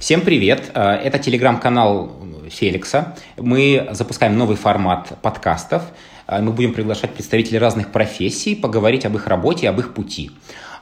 [0.00, 0.70] Всем привет!
[0.72, 2.16] Э, это телеграм-канал
[2.48, 3.14] Феликса.
[3.36, 5.82] Мы запускаем новый формат подкастов.
[6.26, 10.30] Э, мы будем приглашать представителей разных профессий, поговорить об их работе, об их пути.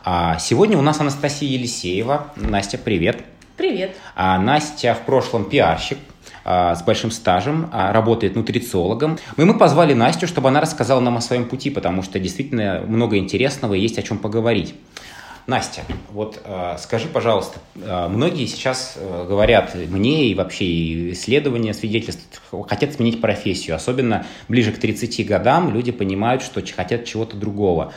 [0.04, 2.28] А сегодня у нас Анастасия Елисеева.
[2.36, 3.24] Настя, привет!
[3.56, 3.96] Привет!
[4.14, 5.98] А Настя в прошлом пиарщик,
[6.44, 9.18] а, с большим стажем, работает нутрициологом.
[9.36, 13.18] И мы позвали Настю, чтобы она рассказала нам о своем пути, потому что действительно много
[13.18, 14.76] интересного и есть о чем поговорить.
[15.48, 15.80] Настя,
[16.12, 22.92] вот э, скажи, пожалуйста, э, многие сейчас э, говорят мне и вообще исследования свидетельствуют, хотят
[22.92, 27.94] сменить профессию, особенно ближе к 30 годам люди понимают, что хотят чего-то другого.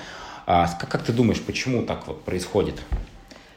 [0.47, 2.75] Э, как, как ты думаешь, почему так вот происходит?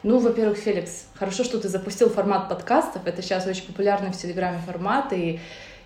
[0.03, 3.07] Ну, во-первых, Феликс, хорошо, что ты запустил формат подкастов.
[3.07, 5.39] Это сейчас очень популярный в Телеграме формат, и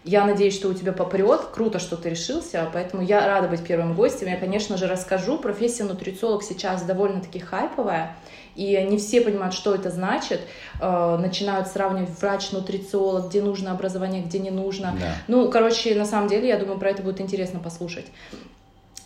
[0.05, 1.41] я надеюсь, что у тебя попрет.
[1.53, 4.29] Круто, что ты решился, поэтому я рада быть первым гостем.
[4.29, 5.39] Я, конечно же, расскажу.
[5.39, 8.17] Профессия нутрициолог сейчас довольно-таки хайповая,
[8.55, 10.41] и не все понимают, что это значит.
[10.81, 14.97] Э, начинают сравнивать врач-нутрициолог, где нужно образование, где не нужно.
[14.99, 15.15] Да.
[15.29, 18.07] Ну, короче, на самом деле, я думаю, про это будет интересно послушать.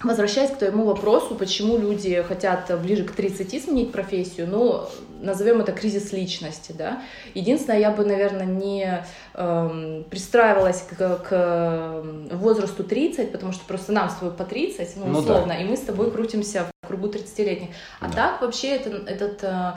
[0.04, 4.88] Возвращаясь к твоему вопросу, почему люди хотят ближе к 30 сменить профессию, ну,
[5.20, 7.02] назовем это кризис личности, да.
[7.34, 14.10] Единственное, я бы, наверное, не эм, пристраивалась к, к возрасту 30, потому что просто нам
[14.10, 15.56] с тобой по 30, ну, условно, ну, да.
[15.58, 17.68] и мы с тобой крутимся в кругу 30-летних.
[18.00, 18.14] А да.
[18.14, 19.72] так вообще это, этот э,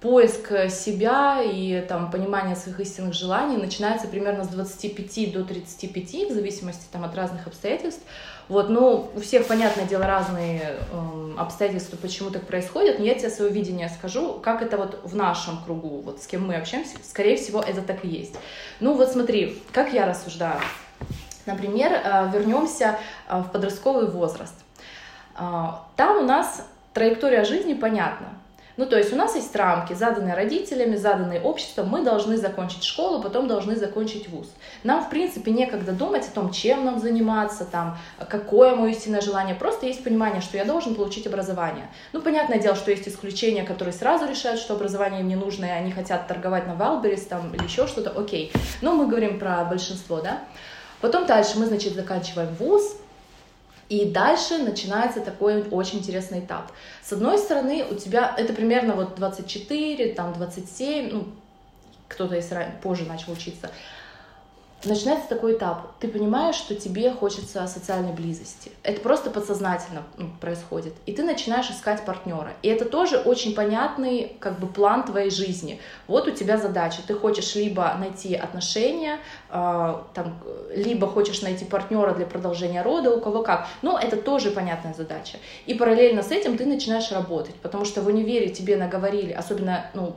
[0.00, 6.32] поиск себя и там понимание своих истинных желаний начинается примерно с 25 до 35, в
[6.32, 8.02] зависимости там от разных обстоятельств.
[8.48, 13.30] Вот, ну, у всех, понятное дело, разные э, обстоятельства, почему так происходит, но я тебе
[13.30, 17.36] свое видение скажу, как это вот в нашем кругу, вот с кем мы общаемся, скорее
[17.36, 18.34] всего, это так и есть.
[18.80, 20.60] Ну, вот смотри, как я рассуждаю.
[21.46, 24.54] Например, э, вернемся э, в подростковый возраст.
[25.38, 28.39] Э, там у нас траектория жизни понятна.
[28.80, 33.20] Ну, то есть у нас есть рамки, заданные родителями, заданные обществом, мы должны закончить школу,
[33.20, 34.48] потом должны закончить вуз.
[34.84, 37.98] Нам, в принципе, некогда думать о том, чем нам заниматься, там,
[38.30, 41.90] какое мое истинное желание, просто есть понимание, что я должен получить образование.
[42.14, 45.70] Ну, понятное дело, что есть исключения, которые сразу решают, что образование им не нужно, и
[45.70, 48.50] они хотят торговать на Валберис там, или еще что-то, окей.
[48.80, 50.38] Но мы говорим про большинство, да.
[51.02, 52.96] Потом дальше мы, значит, заканчиваем вуз,
[53.90, 56.70] и дальше начинается такой очень интересный этап.
[57.02, 61.26] С одной стороны, у тебя это примерно вот 24, там 27, ну,
[62.06, 62.48] кто-то из
[62.82, 63.68] позже начал учиться
[64.88, 65.98] начинается такой этап.
[66.00, 68.72] Ты понимаешь, что тебе хочется социальной близости.
[68.82, 70.94] Это просто подсознательно ну, происходит.
[71.06, 72.52] И ты начинаешь искать партнера.
[72.62, 75.80] И это тоже очень понятный как бы план твоей жизни.
[76.06, 77.02] Вот у тебя задача.
[77.06, 79.18] Ты хочешь либо найти отношения,
[79.50, 80.40] э, там,
[80.74, 83.68] либо хочешь найти партнера для продолжения рода, у кого как.
[83.82, 85.38] Но это тоже понятная задача.
[85.66, 87.54] И параллельно с этим ты начинаешь работать.
[87.56, 90.14] Потому что в универе тебе наговорили, особенно ну,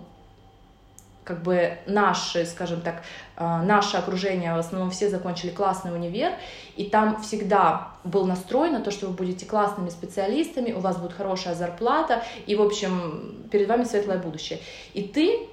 [1.23, 3.03] как бы наши, скажем так,
[3.37, 6.33] э, наше окружение, в основном все закончили классный универ,
[6.75, 11.13] и там всегда был настрой на то, что вы будете классными специалистами, у вас будет
[11.13, 14.59] хорошая зарплата, и, в общем, перед вами светлое будущее.
[14.93, 15.47] И ты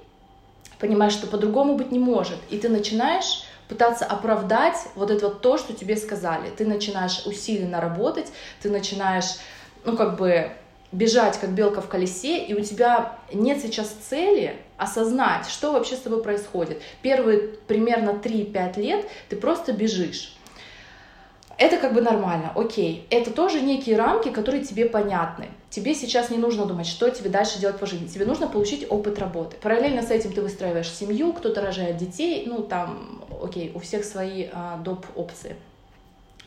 [0.79, 5.57] понимаешь, что по-другому быть не может, и ты начинаешь пытаться оправдать вот это вот то,
[5.57, 6.49] что тебе сказали.
[6.49, 8.29] Ты начинаешь усиленно работать,
[8.61, 9.37] ты начинаешь,
[9.85, 10.51] ну, как бы
[10.91, 15.99] бежать, как белка в колесе, и у тебя нет сейчас цели осознать, что вообще с
[15.99, 16.81] тобой происходит.
[17.01, 20.35] Первые примерно 3-5 лет ты просто бежишь.
[21.57, 23.05] Это как бы нормально, окей.
[23.11, 25.49] Это тоже некие рамки, которые тебе понятны.
[25.69, 28.07] Тебе сейчас не нужно думать, что тебе дальше делать по жизни.
[28.07, 29.57] Тебе нужно получить опыт работы.
[29.61, 34.47] Параллельно с этим ты выстраиваешь семью, кто-то рожает детей, ну там, окей, у всех свои
[34.51, 35.05] а, доп.
[35.15, 35.55] опции.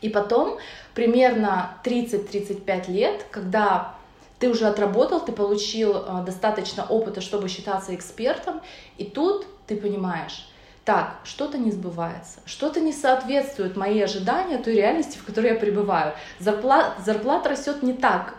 [0.01, 0.57] И потом,
[0.93, 3.94] примерно 30-35 лет, когда
[4.39, 8.61] ты уже отработал, ты получил э, достаточно опыта, чтобы считаться экспертом,
[8.97, 10.47] и тут ты понимаешь,
[10.83, 16.13] так, что-то не сбывается, что-то не соответствует мои ожидания той реальности, в которой я пребываю.
[16.39, 18.35] Зарплата, зарплата растет не так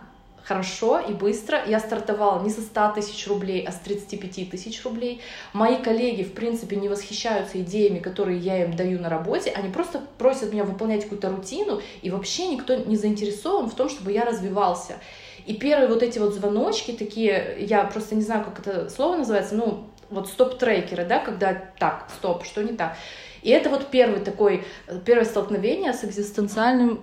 [0.46, 1.60] хорошо и быстро.
[1.66, 5.20] Я стартовала не со 100 тысяч рублей, а с 35 тысяч рублей.
[5.52, 9.50] Мои коллеги, в принципе, не восхищаются идеями, которые я им даю на работе.
[9.50, 14.12] Они просто просят меня выполнять какую-то рутину, и вообще никто не заинтересован в том, чтобы
[14.12, 14.98] я развивался.
[15.46, 19.54] И первые вот эти вот звоночки такие, я просто не знаю, как это слово называется,
[19.54, 22.96] ну, вот стоп-трекеры, да, когда так, стоп, что не так.
[23.42, 24.64] И это вот первый такой,
[25.04, 27.00] первое столкновение с экзистенциальным,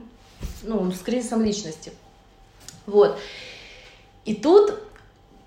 [0.63, 1.93] ну, с кризисом личности.
[2.85, 3.17] Вот.
[4.25, 4.77] И тут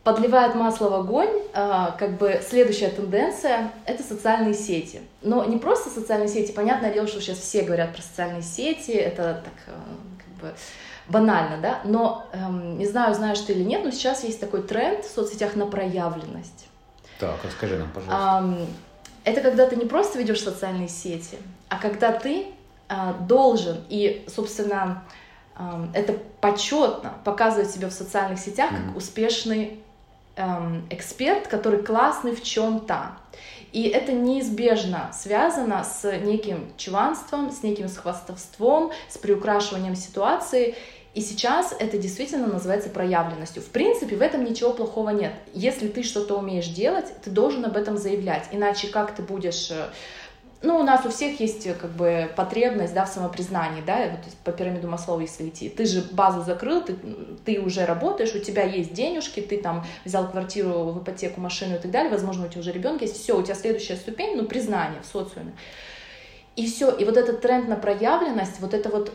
[0.02, 5.00] подливает масло в огонь, а, как бы следующая тенденция— это социальные сети.
[5.20, 9.43] Но не просто социальные сети, понятное дело, что сейчас все говорят про социальные сети, это
[9.44, 9.82] так а,
[10.19, 10.56] как бы
[11.08, 15.05] банально, да, но эм, не знаю, знаешь ты или нет, но сейчас есть такой тренд
[15.05, 16.67] в соцсетях на проявленность.
[17.19, 18.38] Так, расскажи нам, пожалуйста.
[18.43, 18.67] Эм,
[19.25, 21.37] Это когда ты не просто ведешь социальные сети,
[21.69, 22.47] а когда ты
[22.88, 25.03] э, должен и, собственно,
[25.58, 28.87] э, это почетно показывать себя в социальных сетях mm-hmm.
[28.88, 29.81] как успешный
[30.37, 33.17] э, эксперт, который классный в чем-то.
[33.73, 40.76] И это неизбежно связано с неким чуванством, с неким хвастовством, с приукрашиванием ситуации.
[41.16, 43.62] И сейчас это действительно называется проявленностью.
[43.62, 45.32] В принципе, в этом ничего плохого нет.
[45.54, 48.48] Если ты что-то умеешь делать, ты должен об этом заявлять.
[48.52, 49.86] Иначе как ты будешь э,
[50.60, 54.52] ну, у нас у всех есть как бы потребность, да, в самопризнании, да, вот по
[54.52, 55.70] пирамиду Маслова, если идти.
[55.70, 56.94] Ты же базу закрыл, ты,
[57.46, 61.78] ты уже работаешь, у тебя есть денежки, ты там взял квартиру в ипотеку, машину и
[61.78, 65.00] так далее, возможно, у тебя уже ребенок есть, все, у тебя следующая ступень, ну, признание
[65.00, 65.54] в социуме.
[66.56, 69.12] И все, и вот этот тренд на проявленность, вот это вот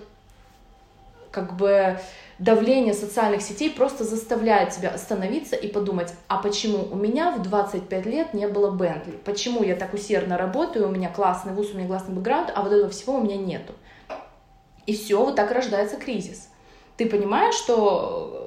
[1.31, 1.99] как бы
[2.39, 8.05] давление социальных сетей просто заставляет тебя остановиться и подумать, а почему у меня в 25
[8.05, 9.19] лет не было Бентли?
[9.23, 12.71] Почему я так усердно работаю, у меня классный вуз, у меня классный бэкграунд, а вот
[12.71, 13.73] этого всего у меня нету?
[14.85, 16.49] И все, вот так рождается кризис.
[16.97, 18.40] Ты понимаешь, что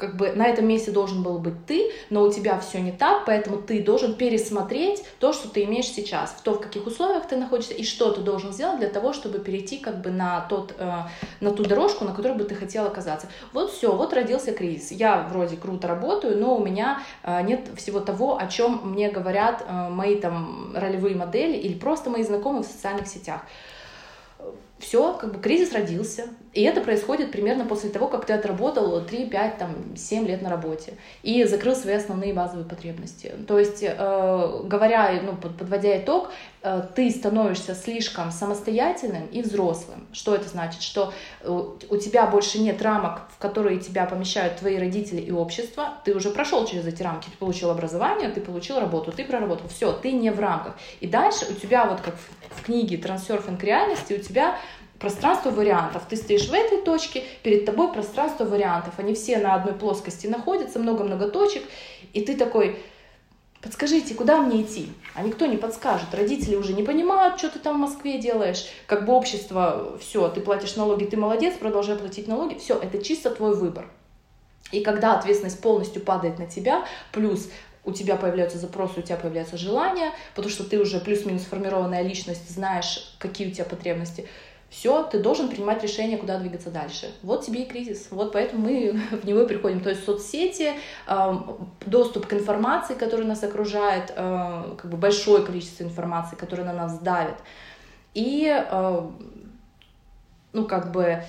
[0.00, 3.26] как бы на этом месте должен был быть ты, но у тебя все не так,
[3.26, 7.36] поэтому ты должен пересмотреть то, что ты имеешь сейчас, в то, в каких условиях ты
[7.36, 10.90] находишься и что ты должен сделать для того, чтобы перейти как бы на, тот, э,
[11.40, 13.28] на ту дорожку, на которой бы ты хотел оказаться.
[13.52, 14.90] Вот все, вот родился кризис.
[14.90, 19.64] Я вроде круто работаю, но у меня э, нет всего того, о чем мне говорят
[19.68, 23.42] э, мои там ролевые модели или просто мои знакомые в социальных сетях
[24.80, 26.24] все, как бы кризис родился.
[26.52, 30.50] И это происходит примерно после того, как ты отработал 3, 5, там, 7 лет на
[30.50, 33.32] работе и закрыл свои основные базовые потребности.
[33.46, 36.30] То есть, э, говоря, ну, подводя итог,
[36.94, 40.06] ты становишься слишком самостоятельным и взрослым.
[40.12, 40.82] Что это значит?
[40.82, 45.94] Что э, у тебя больше нет рамок, в которые тебя помещают твои родители и общество.
[46.04, 49.68] Ты уже прошел через эти рамки, ты получил образование, ты получил работу, ты проработал.
[49.68, 50.76] Все, ты не в рамках.
[51.00, 52.14] И дальше у тебя, вот как
[52.50, 54.58] в книге «Трансерфинг реальности», у тебя
[54.98, 56.02] пространство вариантов.
[56.08, 58.94] Ты стоишь в этой точке, перед тобой пространство вариантов.
[58.98, 61.62] Они все на одной плоскости находятся, много-много точек,
[62.12, 62.78] и ты такой,
[63.62, 64.92] подскажите, куда мне идти?
[65.14, 66.14] А никто не подскажет.
[66.14, 68.66] Родители уже не понимают, что ты там в Москве делаешь.
[68.86, 72.58] Как бы общество, все, ты платишь налоги, ты молодец, продолжай платить налоги.
[72.58, 73.86] Все, это чисто твой выбор.
[74.72, 77.48] И когда ответственность полностью падает на тебя, плюс
[77.84, 82.48] у тебя появляются запросы, у тебя появляются желания, потому что ты уже плюс-минус сформированная личность,
[82.50, 84.28] знаешь, какие у тебя потребности,
[84.70, 87.12] все, ты должен принимать решение, куда двигаться дальше.
[87.22, 88.06] Вот тебе и кризис.
[88.10, 89.80] Вот поэтому мы в него и приходим.
[89.80, 90.74] То есть соцсети,
[91.84, 97.34] доступ к информации, которая нас окружает, как бы большое количество информации, которая на нас давит.
[98.14, 98.48] И,
[100.52, 101.24] ну, как бы,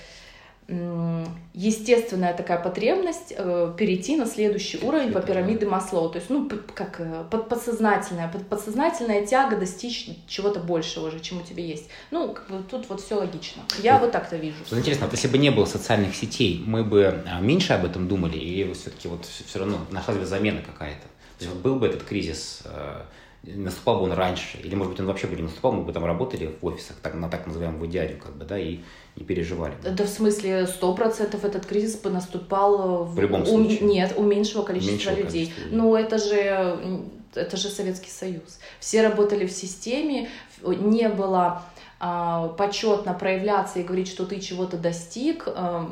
[1.54, 6.10] естественная такая потребность э, перейти на следующий уровень по пирамиде Маслоу.
[6.10, 11.40] То есть, ну, как э, под, подсознательная, под, подсознательная тяга достичь чего-то большего уже, чем
[11.40, 11.90] у тебя есть.
[12.12, 13.64] Ну, как бы тут вот все логично.
[13.84, 14.58] Я вот, вот так-то вижу.
[14.70, 18.08] Вот интересно, вот если бы не было социальных сетей, мы бы а, меньше об этом
[18.08, 21.04] думали, или все-таки вот все равно нашлась бы замена какая-то?
[21.38, 23.02] То есть вот был бы этот кризис э,
[23.44, 26.06] наступал бы он раньше, или, может быть, он вообще бы не наступал, мы бы там
[26.06, 28.80] работали в офисах так, на так называемом идеале, как бы, да, и
[29.16, 29.74] не переживали.
[29.84, 33.80] Да, в смысле, сто процентов этот кризис бы наступал в, в любом случае.
[33.82, 35.46] У, нет, у меньшего количества меньшего людей.
[35.48, 37.02] Количества Ну, это же,
[37.34, 38.60] это же Советский Союз.
[38.80, 40.30] Все работали в системе,
[40.64, 41.64] не было
[42.00, 45.48] а, почетно проявляться и говорить, что ты чего-то достиг.
[45.48, 45.90] А,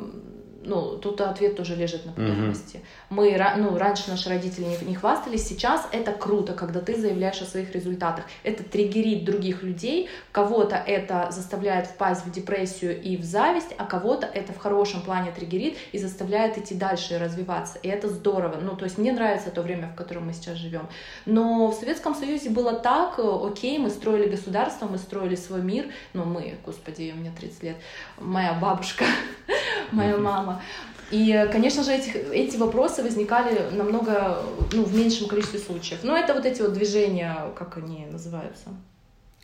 [0.62, 2.76] ну, тут ответ тоже лежит на поверхности.
[2.76, 2.80] Mm-hmm.
[3.10, 7.46] Мы, ну, раньше наши родители не, не хвастались, сейчас это круто, когда ты заявляешь о
[7.46, 8.24] своих результатах.
[8.42, 14.26] Это триггерит других людей, кого-то это заставляет впасть в депрессию и в зависть, а кого-то
[14.26, 17.78] это в хорошем плане триггерит и заставляет идти дальше и развиваться.
[17.82, 18.56] И это здорово.
[18.60, 20.88] Ну, то есть мне нравится то время, в котором мы сейчас живем.
[21.24, 26.24] Но в Советском Союзе было так, окей, мы строили государство, мы строили свой мир, ну,
[26.24, 27.76] мы, господи, мне 30 лет,
[28.18, 29.04] моя бабушка,
[29.92, 30.62] моя мама.
[31.10, 34.42] И, конечно же, этих, эти вопросы возникали намного,
[34.72, 36.00] ну, в меньшем количестве случаев.
[36.02, 38.68] Но это вот эти вот движения, как они называются,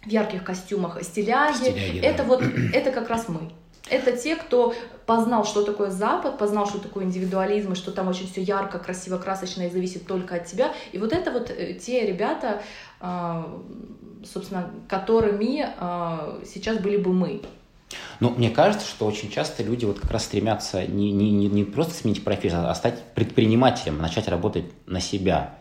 [0.04, 1.56] в ярких костюмах, стиляги.
[1.56, 2.24] стиляги это да.
[2.24, 3.50] вот, это как раз мы.
[3.88, 4.74] Это те, кто
[5.06, 9.18] познал, что такое Запад, познал, что такое индивидуализм, и что там очень все ярко, красиво,
[9.18, 10.72] красочно и зависит только от тебя.
[10.92, 12.62] И вот это вот э, те ребята,
[13.00, 13.62] а,
[14.24, 17.42] собственно, которыми а, сейчас были бы мы.
[18.20, 21.64] Но мне кажется, что очень часто люди вот как раз стремятся не, не, не, не
[21.64, 25.54] просто сменить профессию, а стать предпринимателем, начать работать на себя.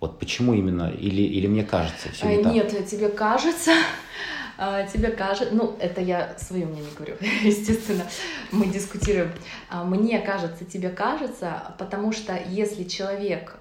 [0.00, 0.90] Вот почему именно?
[0.90, 2.86] Или, или мне кажется, все не Нет, так?
[2.86, 3.72] тебе кажется,
[4.58, 8.04] а, тебе кажется, ну, это я свое мнение говорю, естественно,
[8.50, 9.32] мы дискутируем.
[9.70, 13.56] А, мне кажется, тебе кажется, потому что если человек,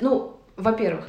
[0.00, 1.08] ну, во-первых,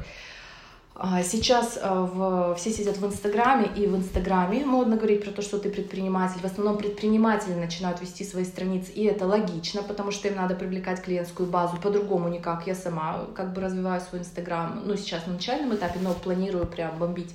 [1.24, 5.58] сейчас а, в, все сидят в Инстаграме, и в Инстаграме модно говорить про то, что
[5.58, 6.40] ты предприниматель.
[6.40, 11.02] В основном предприниматели начинают вести свои страницы, и это логично, потому что им надо привлекать
[11.02, 11.78] клиентскую базу.
[11.78, 12.68] По-другому никак.
[12.68, 16.98] Я сама как бы развиваю свой Инстаграм, ну, сейчас на начальном этапе, но планирую прям
[17.00, 17.34] бомбить.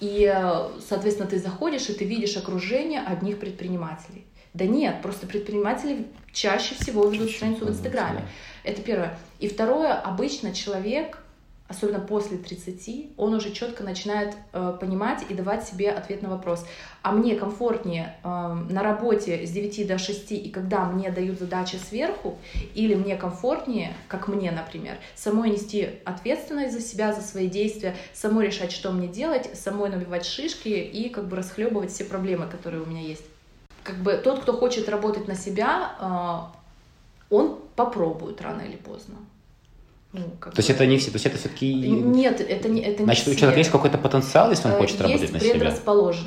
[0.00, 4.26] И, э, соответственно, ты заходишь, и ты видишь окружение одних предпринимателей.
[4.52, 8.26] Да нет, просто предприниматели чаще всего ведут страницу в Инстаграме.
[8.64, 9.16] Это первое.
[9.38, 11.18] И второе, обычно человек
[11.66, 16.66] особенно после 30, он уже четко начинает э, понимать и давать себе ответ на вопрос.
[17.02, 21.76] А мне комфортнее э, на работе с 9 до 6, и когда мне дают задачи
[21.76, 22.36] сверху,
[22.74, 28.46] или мне комфортнее, как мне, например, самой нести ответственность за себя, за свои действия, самой
[28.46, 32.86] решать, что мне делать, самой набивать шишки и как бы расхлебывать все проблемы, которые у
[32.86, 33.24] меня есть.
[33.82, 39.16] Как бы тот, кто хочет работать на себя, э, он попробует рано или поздно.
[40.14, 40.54] Ну, то бы...
[40.56, 41.74] есть это не все, то есть это все-таки...
[41.74, 45.00] Нет, это не это Значит, не у человека есть какой-то потенциал, если он э, хочет
[45.00, 45.72] работать на себя?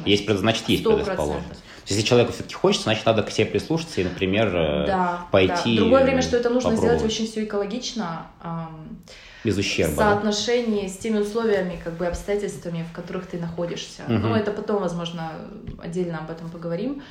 [0.05, 0.95] Есть значит, есть 100%.
[0.97, 1.63] предрасположенность.
[1.85, 5.75] Если человеку все-таки хочется, значит, надо к себе прислушаться и, например, э, да, пойти...
[5.77, 5.83] Да.
[5.83, 8.27] Другое время, что это нужно сделать очень все экологично.
[9.45, 9.93] Без ущерба.
[9.93, 10.89] В соотношении да?
[10.89, 14.01] с теми условиями, как бы обстоятельствами, в которых ты находишься.
[14.03, 14.13] Угу.
[14.15, 15.31] Ну, это потом, возможно,
[15.81, 17.01] отдельно об этом поговорим.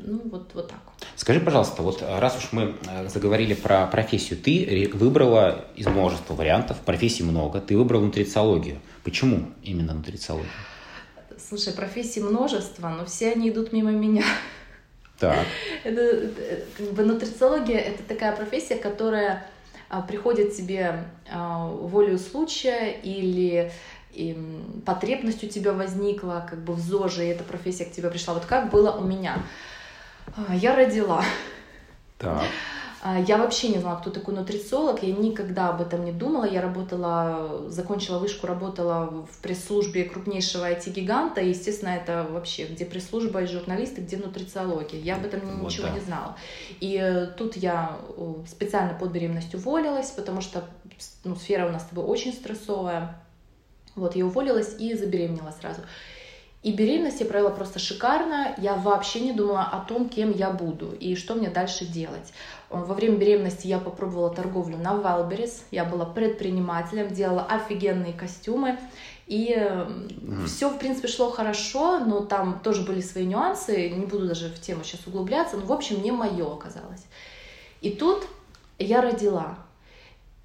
[0.00, 0.78] Ну, вот, вот так.
[1.16, 6.78] Скажи, пожалуйста, вот раз уж мы э, заговорили про профессию, ты выбрала из множества вариантов,
[6.84, 8.78] профессий много, ты выбрала нутрициологию.
[9.02, 10.50] Почему именно нутрициологию?
[11.38, 14.24] Слушай, профессий множество, но все они идут мимо меня.
[15.18, 15.46] Так.
[15.84, 19.46] Это, э, как бы, нутрициология— это такая профессия, которая
[19.88, 23.70] а, приходит тебе а, волею случая или
[24.14, 24.36] и
[24.86, 28.34] потребность у тебя возникла, как бы в ЗОЖе, и эта профессия к тебе пришла.
[28.34, 29.42] Вот как было у меня?
[30.36, 31.22] А, я родила.
[32.18, 32.42] Так.
[33.02, 36.44] А, я вообще не знала, кто такой нутрициолог, я никогда об этом не думала.
[36.44, 43.42] Я работала, закончила вышку, работала в пресс-службе крупнейшего IT-гиганта, и, естественно, это вообще, где пресс-служба
[43.42, 45.00] и журналисты, где нутрициология.
[45.00, 45.92] Я об этом вот ничего да.
[45.92, 46.36] не знала.
[46.80, 47.98] И э, тут я
[48.48, 50.64] специально под беременность уволилась, потому что
[51.24, 53.20] ну, сфера у нас с тобой очень стрессовая.
[53.96, 55.80] Вот, я уволилась и забеременела сразу.
[56.64, 58.54] И беременность я провела просто шикарно.
[58.56, 62.32] Я вообще не думала о том, кем я буду и что мне дальше делать.
[62.70, 65.60] Во время беременности я попробовала торговлю на Wildberries.
[65.70, 68.78] Я была предпринимателем, делала офигенные костюмы.
[69.26, 70.46] И mm.
[70.46, 73.90] все, в принципе, шло хорошо, но там тоже были свои нюансы.
[73.90, 75.58] Не буду даже в тему сейчас углубляться.
[75.58, 77.04] Но, в общем, не мое оказалось.
[77.82, 78.26] И тут
[78.78, 79.58] я родила.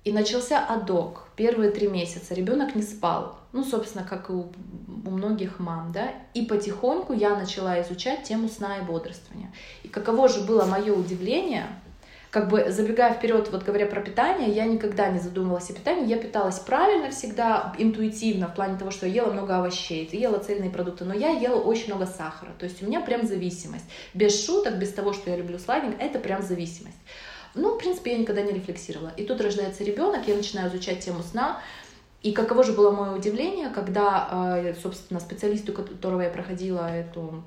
[0.10, 1.28] И начался адок.
[1.36, 3.38] Первые три месяца ребенок не спал.
[3.52, 4.52] Ну, собственно, как и у,
[5.06, 6.14] у многих мам, да.
[6.34, 9.52] И потихоньку я начала изучать тему сна и бодрствования.
[9.84, 11.68] И каково же было мое удивление,
[12.32, 16.08] как бы забегая вперед, вот говоря про питание, я никогда не задумывалась о питании.
[16.08, 20.72] Я питалась правильно всегда, интуитивно, в плане того, что я ела много овощей, ела цельные
[20.72, 22.50] продукты, но я ела очень много сахара.
[22.58, 23.86] То есть у меня прям зависимость.
[24.16, 26.98] Без шуток, без того, что я люблю сладенькое, это прям зависимость.
[27.56, 29.12] Ну, в принципе, я никогда не рефлексировала.
[29.18, 31.62] И тут рождается ребенок, я начинаю изучать тему сна.
[32.22, 37.44] И каково же было мое удивление, когда, э, собственно, специалисту, которого я проходила эту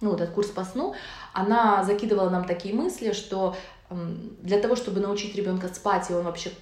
[0.00, 0.94] ну, этот курс по сну,
[1.34, 3.54] она закидывала нам такие мысли, что
[4.40, 6.52] для того, чтобы научить ребенка спать, и он вообще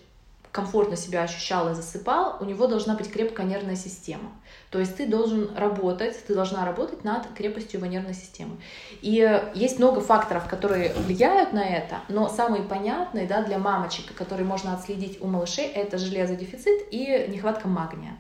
[0.53, 4.31] комфортно себя ощущал и засыпал, у него должна быть крепкая нервная система.
[4.71, 8.57] То есть ты должен работать, ты должна работать над крепостью его нервной системы.
[9.03, 14.47] И есть много факторов, которые влияют на это, но самые понятные да, для мамочек, которые
[14.47, 18.19] можно отследить у малышей, это железодефицит и нехватка магния.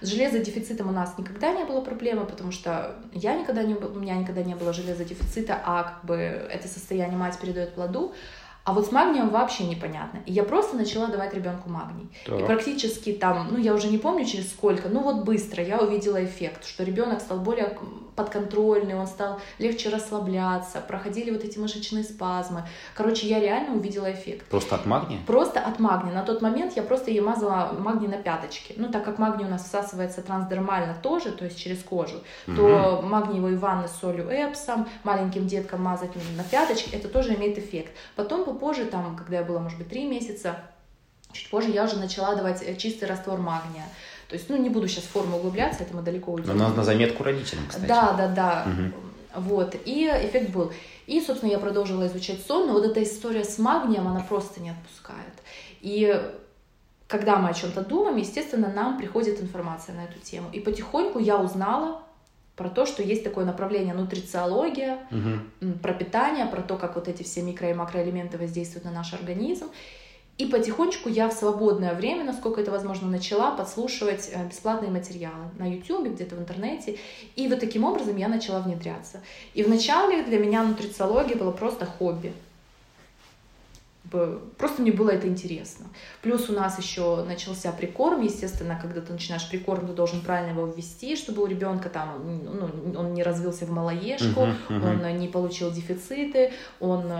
[0.00, 4.16] С железодефицитом у нас никогда не было проблемы, потому что я никогда не, у меня
[4.16, 8.12] никогда не было железодефицита, а как бы это состояние мать передает плоду.
[8.66, 10.18] А вот с магнием вообще непонятно.
[10.26, 12.08] И я просто начала давать ребенку магний.
[12.26, 12.40] Так.
[12.40, 16.24] И практически там, ну я уже не помню через сколько, ну вот быстро я увидела
[16.24, 17.78] эффект, что ребенок стал более
[18.16, 22.64] подконтрольный, он стал легче расслабляться, проходили вот эти мышечные спазмы.
[22.94, 24.46] Короче, я реально увидела эффект.
[24.46, 25.20] Просто от магния?
[25.26, 26.14] Просто от магния.
[26.14, 28.74] На тот момент я просто ей мазала магний на пяточки.
[28.76, 32.56] Ну, так как магний у нас всасывается трансдермально тоже, то есть через кожу, угу.
[32.56, 37.94] то магниевые ванны с солью эпсом, маленьким деткам мазать на пяточки, это тоже имеет эффект.
[38.16, 40.56] Потом попозже, там, когда я была, может быть, три месяца,
[41.32, 43.84] чуть позже я уже начала давать э, чистый раствор магния.
[44.28, 46.56] То есть, ну, не буду сейчас в форму углубляться, это мы далеко уйдем.
[46.56, 47.86] Но на, заметку родителям, кстати.
[47.86, 48.66] Да, да, да.
[48.66, 49.42] Угу.
[49.42, 49.76] Вот.
[49.84, 50.72] И эффект был.
[51.06, 54.70] И, собственно, я продолжила изучать сон, но вот эта история с магнием, она просто не
[54.70, 55.34] отпускает.
[55.80, 56.20] И
[57.06, 60.48] когда мы о чем-то думаем, естественно, нам приходит информация на эту тему.
[60.52, 62.02] И потихоньку я узнала
[62.56, 65.74] про то, что есть такое направление нутрициология, угу.
[65.74, 69.66] про питание, про то, как вот эти все микро- и макроэлементы воздействуют на наш организм.
[70.38, 75.70] И потихонечку я в свободное время, насколько это возможно, начала подслушивать э, бесплатные материалы на
[75.70, 76.98] YouTube, где-то в интернете.
[77.36, 79.22] И вот таким образом я начала внедряться.
[79.54, 82.34] И вначале для меня нутрициология была просто хобби.
[84.58, 85.86] Просто мне было это интересно.
[86.22, 88.20] Плюс у нас еще начался прикорм.
[88.20, 93.00] Естественно, когда ты начинаешь прикорм, ты должен правильно его ввести, чтобы у ребенка там, ну,
[93.00, 95.06] он не развился в малоежку, uh-huh, uh-huh.
[95.06, 97.10] он не получил дефициты, он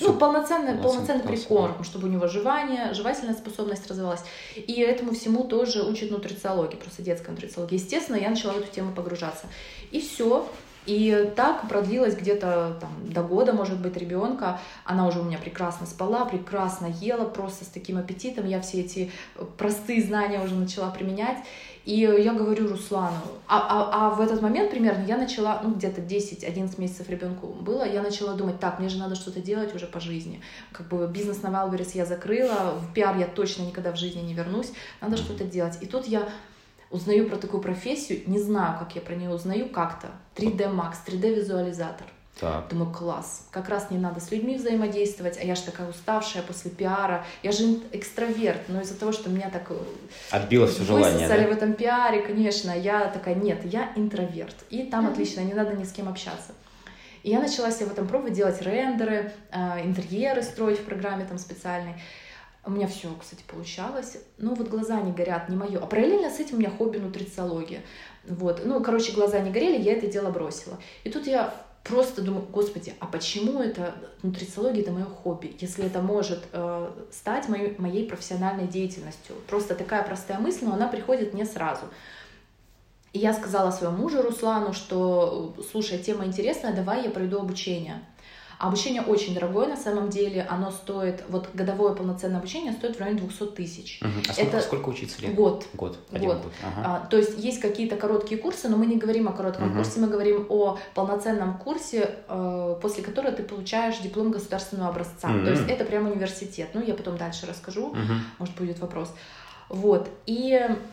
[0.00, 4.22] ну полноценный, полноценный прикорм, чтобы у него жевание, жевательная способность развивалась.
[4.56, 7.78] И этому всему тоже учат нутрициология, просто детская нутрициология.
[7.78, 9.46] Естественно, я начала в эту тему погружаться.
[9.92, 10.48] И все.
[10.86, 14.60] И так продлилось где-то там, до года, может быть, ребенка.
[14.84, 18.46] Она уже у меня прекрасно спала, прекрасно ела, просто с таким аппетитом.
[18.46, 19.10] Я все эти
[19.56, 21.38] простые знания уже начала применять.
[21.84, 26.00] И я говорю Руслану, а, а, а в этот момент примерно я начала, ну где-то
[26.00, 30.00] 10-11 месяцев ребенку было, я начала думать, так, мне же надо что-то делать уже по
[30.00, 30.40] жизни.
[30.72, 34.32] Как бы бизнес на Wildberries я закрыла, в пиар я точно никогда в жизни не
[34.32, 34.72] вернусь,
[35.02, 35.76] надо что-то делать.
[35.82, 36.26] И тут я
[36.94, 40.08] узнаю про такую профессию, не знаю, как я про нее узнаю, как-то.
[40.36, 42.06] 3D Max, 3D визуализатор.
[42.40, 42.68] Так.
[42.68, 43.46] Думаю, класс.
[43.50, 47.24] Как раз не надо с людьми взаимодействовать, а я же такая уставшая после пиара.
[47.42, 49.70] Я же экстраверт, но из-за того, что меня так...
[49.70, 49.76] Э,
[50.30, 51.36] Отбило все желание, да?
[51.36, 52.70] в этом пиаре, конечно.
[52.70, 54.56] Я такая, нет, я интроверт.
[54.70, 55.12] И там mm-hmm.
[55.12, 56.52] отлично, не надо ни с кем общаться.
[57.22, 61.38] И я начала себе в этом пробовать, делать рендеры, э, интерьеры строить в программе там
[61.38, 61.94] специальной.
[62.66, 64.16] У меня все, кстати, получалось.
[64.38, 65.78] Ну, вот глаза не горят, не мое.
[65.78, 67.82] А параллельно с этим у меня хобби нутрициология.
[68.26, 68.62] Вот.
[68.64, 70.78] Ну, короче, глаза не горели, я это дело бросила.
[71.04, 76.00] И тут я просто думаю, господи, а почему это нутрициология это мое хобби, если это
[76.00, 79.36] может э, стать моей, моей профессиональной деятельностью?
[79.46, 81.84] Просто такая простая мысль, но она приходит мне сразу.
[83.12, 88.02] И я сказала своему мужу Руслану, что, слушай, тема интересная, давай я пройду обучение.
[88.58, 93.20] Обучение очень дорогое на самом деле, оно стоит, вот годовое полноценное обучение стоит в районе
[93.20, 94.00] 200 тысяч.
[94.02, 94.10] Угу.
[94.28, 95.34] А сколько, Это сколько учиться лет?
[95.34, 95.66] Год.
[95.74, 95.98] Год.
[96.12, 96.42] Один год.
[96.42, 96.52] год.
[96.62, 96.82] Ага.
[96.84, 99.78] А, то есть есть какие-то короткие курсы, но мы не говорим о коротком угу.
[99.78, 105.28] курсе, мы говорим о полноценном курсе, э, после которого ты получаешь диплом государственного образца.
[105.30, 105.44] Угу.
[105.44, 106.70] То есть это прям университет.
[106.74, 107.98] Ну, я потом дальше расскажу, угу.
[108.38, 109.12] может будет вопрос.
[109.68, 110.08] Вот.
[110.26, 110.52] И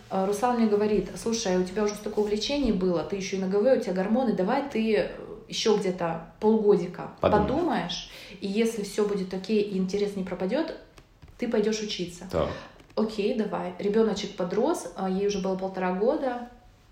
[0.09, 3.47] э, Руслан мне говорит, слушай, у тебя уже столько увлечений было, ты еще и на
[3.47, 5.11] ГВ, у тебя гормоны, давай ты
[5.47, 7.47] еще где-то полгодика Подумай.
[7.47, 10.77] подумаешь, и если все будет окей и интерес не пропадет,
[11.37, 12.27] ты пойдешь учиться.
[12.31, 12.49] Так.
[12.95, 13.73] Окей, давай.
[13.79, 16.49] Ребеночек подрос, а ей уже было полтора года,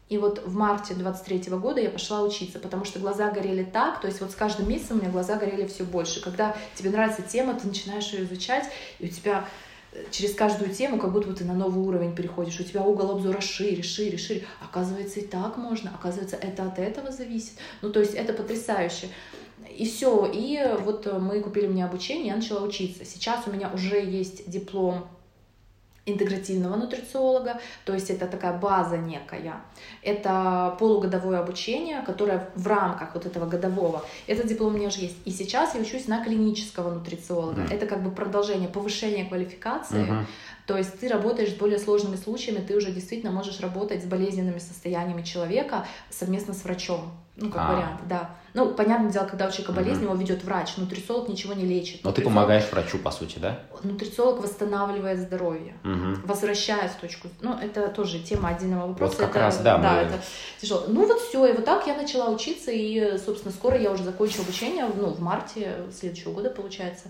[0.09, 4.07] и вот в марте 23 года я пошла учиться, потому что глаза горели так, то
[4.07, 6.19] есть вот с каждым месяцем у меня глаза горели все больше.
[6.19, 8.65] Когда тебе нравится тема, ты начинаешь ее изучать,
[8.97, 9.45] и у тебя
[10.11, 13.83] через каждую тему как будто ты на новый уровень переходишь, у тебя угол обзора шире,
[13.83, 14.45] шире, шире.
[14.61, 17.53] Оказывается, и так можно, оказывается, это от этого зависит.
[17.81, 19.09] Ну, то есть это потрясающе.
[19.77, 23.05] И все, и вот мы купили мне обучение, я начала учиться.
[23.05, 25.07] Сейчас у меня уже есть диплом
[26.05, 29.61] интегративного нутрициолога, то есть это такая база некая.
[30.01, 34.03] Это полугодовое обучение, которое в рамках вот этого годового.
[34.27, 35.17] Этот диплом у меня уже есть.
[35.25, 37.61] И сейчас я учусь на клинического нутрициолога.
[37.61, 37.73] Mm.
[37.73, 40.05] Это как бы продолжение, повышение квалификации.
[40.05, 40.25] Mm-hmm.
[40.65, 44.59] То есть ты работаешь с более сложными случаями, ты уже действительно можешь работать с болезненными
[44.59, 47.11] состояниями человека совместно с врачом.
[47.35, 47.73] Ну, как а.
[47.73, 48.35] вариант, да.
[48.53, 50.13] Ну, понятное дело, когда у человека болезнь, угу.
[50.13, 52.03] его ведет врач, нутрициолог ничего не лечит.
[52.03, 53.59] Но ты помогаешь врачу, по сути, да?
[53.83, 56.17] Нутрициолог восстанавливает здоровье, угу.
[56.25, 57.29] возвращает точку...
[57.41, 59.13] Ну, это тоже тема отдельного вопроса.
[59.13, 59.77] Вот как это, раз, да.
[59.77, 59.99] Да, мы...
[60.01, 60.19] это
[60.59, 60.83] тяжело.
[60.87, 64.41] Ну, вот все, и вот так я начала учиться, и, собственно, скоро я уже закончу
[64.41, 67.09] обучение, ну, в марте следующего года, получается.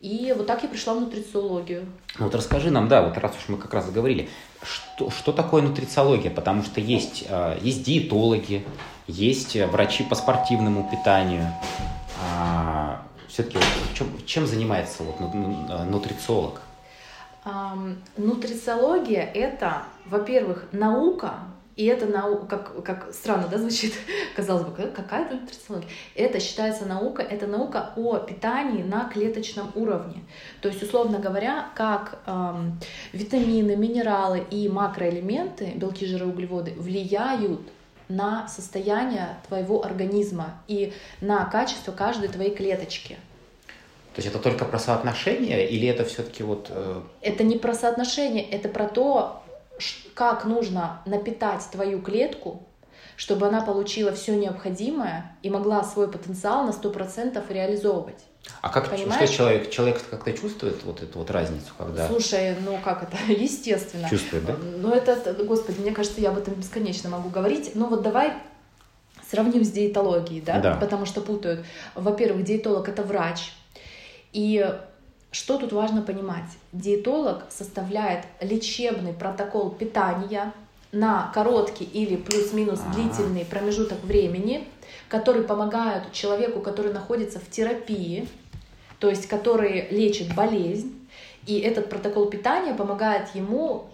[0.00, 1.84] И вот так я пришла в нутрициологию.
[2.18, 4.30] Ну вот расскажи нам, да, вот раз уж мы как раз заговорили,
[4.62, 6.30] что, что такое нутрициология?
[6.30, 8.64] Потому что есть, э, есть диетологи,
[9.10, 11.46] есть врачи по спортивному питанию.
[12.22, 13.58] А, все-таки
[13.94, 15.34] чем, чем занимается вот
[15.86, 16.60] нутрициолог?
[18.16, 21.34] Нутрициология– это, во-первых, наука,
[21.76, 23.94] и это наука, как, как странно, да, звучит,
[24.36, 25.88] казалось бы, какая это нутрициология?
[26.14, 30.22] Это считается наука, это наука о питании на клеточном уровне.
[30.60, 32.78] То есть, условно говоря, как эм,
[33.14, 37.62] витамины, минералы и макроэлементы, белки, жиры, углеводы, влияют
[38.10, 43.16] на состояние твоего организма и на качество каждой твоей клеточки.
[44.14, 46.66] То есть это только про соотношение или это все-таки вот...
[46.70, 47.00] Э...
[47.22, 49.42] Это не про соотношение, это про то,
[50.14, 52.66] как нужно напитать твою клетку,
[53.16, 58.24] чтобы она получила все необходимое и могла свой потенциал на 100% реализовывать.
[58.62, 59.28] А как Понимаешь?
[59.28, 62.08] что человек, человек как-то чувствует вот эту вот разницу, когда...
[62.08, 64.08] Слушай, ну как это, естественно.
[64.08, 64.56] Чувствует, да?
[64.78, 67.72] Ну это, господи, мне кажется, я об этом бесконечно могу говорить.
[67.74, 68.34] Ну вот давай
[69.30, 70.60] сравним с диетологией, да?
[70.60, 70.74] да.
[70.74, 71.64] Потому что путают.
[71.94, 73.52] Во-первых, диетолог это врач.
[74.32, 74.66] И
[75.30, 76.50] что тут важно понимать?
[76.72, 80.52] Диетолог составляет лечебный протокол питания
[80.92, 84.66] на короткий или плюс-минус длительный промежуток времени,
[85.08, 88.28] который помогает человеку, который находится в терапии,
[88.98, 90.94] то есть который лечит болезнь,
[91.46, 93.90] и этот протокол питания помогает ему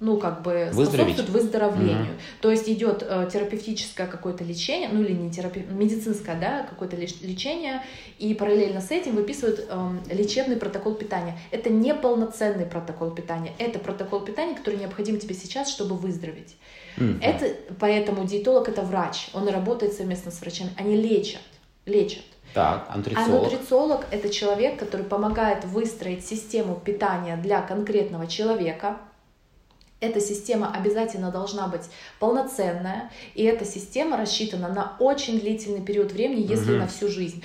[0.00, 2.02] ну, как бы способствует выздоровлению.
[2.02, 2.20] Угу.
[2.42, 5.64] То есть идет э, терапевтическое какое-то лечение, ну или не терапи...
[5.70, 7.82] медицинское, да, какое-то лечение,
[8.18, 11.38] и параллельно с этим выписывают э, лечебный протокол питания.
[11.50, 16.56] Это не полноценный протокол питания, это протокол питания, который необходим тебе сейчас, чтобы выздороветь.
[16.96, 17.18] Угу.
[17.20, 21.42] Это, поэтому диетолог это врач, он работает совместно с врачами, они лечат,
[21.86, 22.24] лечат.
[22.54, 23.28] Так, а нутрициолог?
[23.28, 28.98] А нутрициолог— это человек, который помогает выстроить систему питания для конкретного человека,
[30.00, 31.82] эта система обязательно должна быть
[32.20, 36.80] полноценная, и эта система рассчитана на очень длительный период времени, если угу.
[36.80, 37.42] на всю жизнь.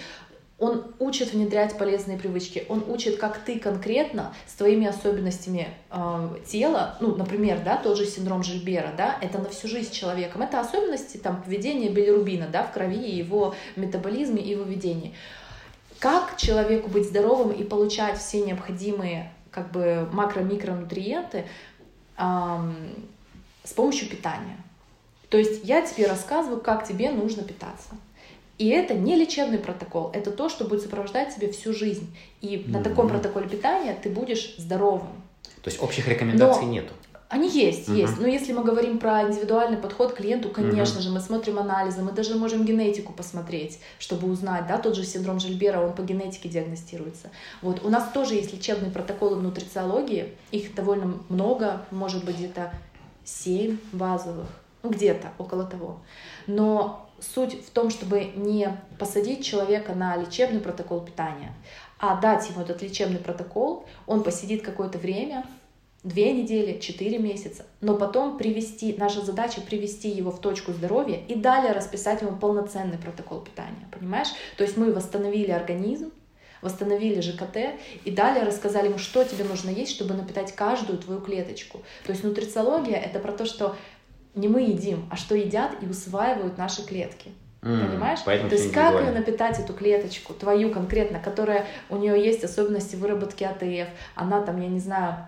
[0.59, 6.97] Он учит внедрять полезные привычки, он учит, как ты конкретно с твоими особенностями э, тела,
[6.99, 11.17] ну, например, да, тот же синдром Жильбера, да, это на всю жизнь человеком, это особенности
[11.17, 15.13] там поведения билирубина, да, в крови, его метаболизме и выведении.
[15.99, 21.45] Как человеку быть здоровым и получать все необходимые как бы макро-микронутриенты,
[22.17, 24.57] с помощью питания.
[25.29, 27.89] То есть я тебе рассказываю, как тебе нужно питаться.
[28.59, 32.13] И это не лечебный протокол, это то, что будет сопровождать тебя всю жизнь.
[32.41, 32.71] И mm-hmm.
[32.71, 35.07] на таком протоколе питания ты будешь здоровым.
[35.63, 36.93] То есть общих рекомендаций Но нету.
[37.29, 37.95] Они есть, uh-huh.
[37.95, 38.19] есть.
[38.19, 41.03] Но если мы говорим про индивидуальный подход к клиенту, конечно uh-huh.
[41.03, 45.39] же, мы смотрим анализы, мы даже можем генетику посмотреть, чтобы узнать, да, тот же синдром
[45.39, 47.29] Жильбера, он по генетике диагностируется.
[47.61, 52.73] Вот, у нас тоже есть лечебные протоколы в нутрициологии, их довольно много, может быть, где-то
[53.25, 54.47] 7 базовых,
[54.81, 55.99] ну, где-то около того.
[56.47, 61.53] Но суть в том, чтобы не посадить человека на лечебный протокол питания,
[61.99, 65.45] а дать ему этот лечебный протокол, он посидит какое-то время,
[66.03, 71.35] две недели, четыре месяца, но потом привести, наша задача привести его в точку здоровья и
[71.35, 74.29] далее расписать ему полноценный протокол питания, понимаешь?
[74.55, 76.11] То есть мы восстановили организм,
[76.61, 81.81] восстановили ЖКТ и далее рассказали ему, что тебе нужно есть, чтобы напитать каждую твою клеточку.
[82.05, 83.75] То есть нутрициология— это про то, что
[84.35, 87.31] не мы едим, а что едят и усваивают наши клетки.
[87.61, 88.19] Mm, Понимаешь?
[88.21, 93.43] То есть как ее напитать, эту клеточку, твою конкретно, которая у нее есть особенности выработки
[93.43, 95.27] АТФ, она там, я не знаю,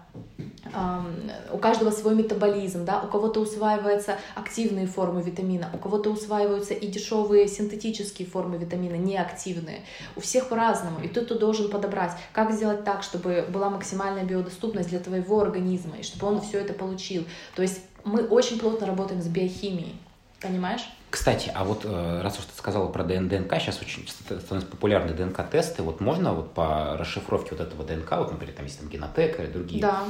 [0.73, 6.73] эм, у каждого свой метаболизм, да, у кого-то усваиваются активные формы витамина, у кого-то усваиваются
[6.73, 9.81] и дешевые синтетические формы витамина, неактивные.
[10.15, 14.87] У всех по-разному, и тут ты должен подобрать, как сделать так, чтобы была максимальная биодоступность
[14.87, 17.25] для твоего организма, и чтобы он все это получил.
[17.55, 19.95] То есть мы очень плотно работаем с биохимией,
[20.41, 20.81] понимаешь?
[21.09, 25.83] Кстати, а вот э, раз уж ты сказала про ДНК, сейчас очень становятся популярны ДНК-тесты.
[25.83, 29.51] Вот можно вот по расшифровке вот этого ДНК, вот, например, там есть там генотека или
[29.51, 30.05] другие, да.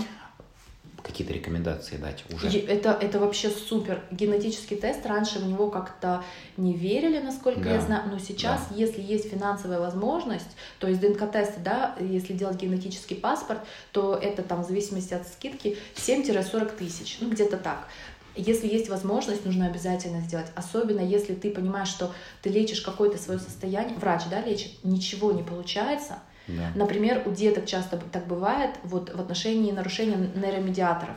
[1.04, 2.60] Какие-то рекомендации дать уже?
[2.60, 4.04] Это, это вообще супер.
[4.12, 6.24] Генетический тест, раньше в него как-то
[6.58, 7.74] не верили, насколько да.
[7.74, 8.76] я знаю, но сейчас, да.
[8.76, 13.60] если есть финансовая возможность, то есть ДНК-тесты, да, если делать генетический паспорт,
[13.92, 17.88] то это там в зависимости от скидки 7-40 тысяч, ну где-то так.
[18.36, 20.48] Если есть возможность, нужно обязательно сделать.
[20.56, 25.44] Особенно если ты понимаешь, что ты лечишь какое-то свое состояние, врач да, лечит, ничего не
[25.44, 26.20] получается.
[26.58, 26.72] Да.
[26.76, 31.16] Например, у деток часто так бывает вот, в отношении нарушения нейромедиаторов.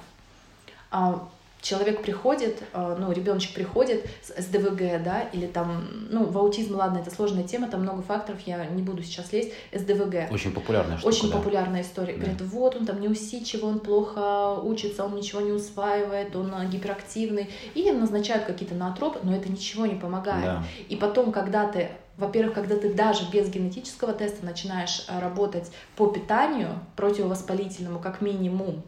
[0.90, 1.28] А,
[1.64, 6.98] человек приходит, э, ну, ребеночек приходит с СДВГ, да, или там, ну, в аутизм, ладно,
[6.98, 10.30] это сложная тема, там много факторов, я не буду сейчас лезть, СДВГ.
[10.30, 11.36] Очень популярная штука, Очень да.
[11.38, 12.12] популярная история.
[12.12, 12.20] Да.
[12.20, 17.48] Говорят, вот он там неусидчивый, он плохо учится, он ничего не усваивает, он э, гиперактивный,
[17.74, 20.44] и назначают какие-то наотропы, но это ничего не помогает.
[20.44, 20.64] Да.
[20.90, 26.06] И потом, когда ты во-первых, когда ты даже без генетического теста начинаешь э, работать по
[26.08, 28.82] питанию противовоспалительному, как минимум,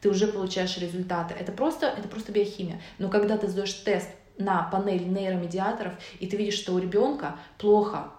[0.00, 1.34] ты уже получаешь результаты.
[1.34, 2.80] Это просто, это просто биохимия.
[2.98, 8.10] Но когда ты сдаешь тест на панель нейромедиаторов, и ты видишь, что у ребенка плохо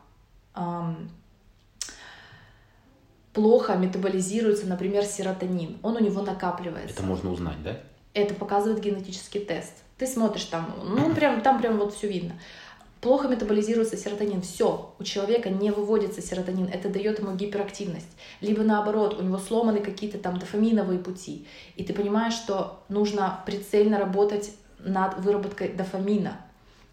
[0.55, 1.09] эм,
[3.33, 5.77] плохо метаболизируется, например, серотонин.
[5.83, 6.95] Он у него накапливается.
[6.95, 7.79] Это можно узнать, да?
[8.13, 9.73] Это показывает генетический тест.
[9.97, 12.33] Ты смотришь там, ну прям там прям вот все видно.
[13.01, 14.41] Плохо метаболизируется серотонин.
[14.41, 16.67] Все, у человека не выводится серотонин.
[16.67, 18.09] Это дает ему гиперактивность.
[18.41, 21.47] Либо наоборот, у него сломаны какие-то там дофаминовые пути.
[21.77, 26.41] И ты понимаешь, что нужно прицельно работать над выработкой дофамина.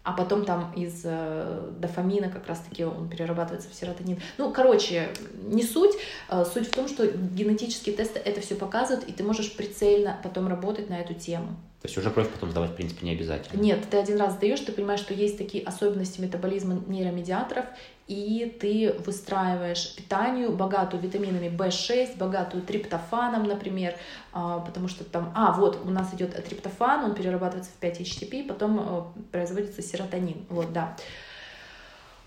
[0.03, 4.21] А потом там из э, дофамина как раз-таки он перерабатывается в серотонин.
[4.37, 5.09] Ну, короче,
[5.43, 5.91] не суть.
[6.29, 10.47] Э, суть в том, что генетические тесты это все показывают, и ты можешь прицельно потом
[10.47, 11.57] работать на эту тему.
[11.81, 13.61] То есть уже кровь потом сдавать, в принципе, не обязательно.
[13.61, 17.65] Нет, ты один раз сдаешь, ты понимаешь, что есть такие особенности метаболизма нейромедиаторов,
[18.07, 23.95] и ты выстраиваешь питанию, богатую витаминами В6, богатую триптофаном, например,
[24.33, 28.79] а, потому что там, а, вот, у нас идет триптофан, он перерабатывается в 5-HTP, потом
[28.79, 30.95] э, производится серотонин, вот, да.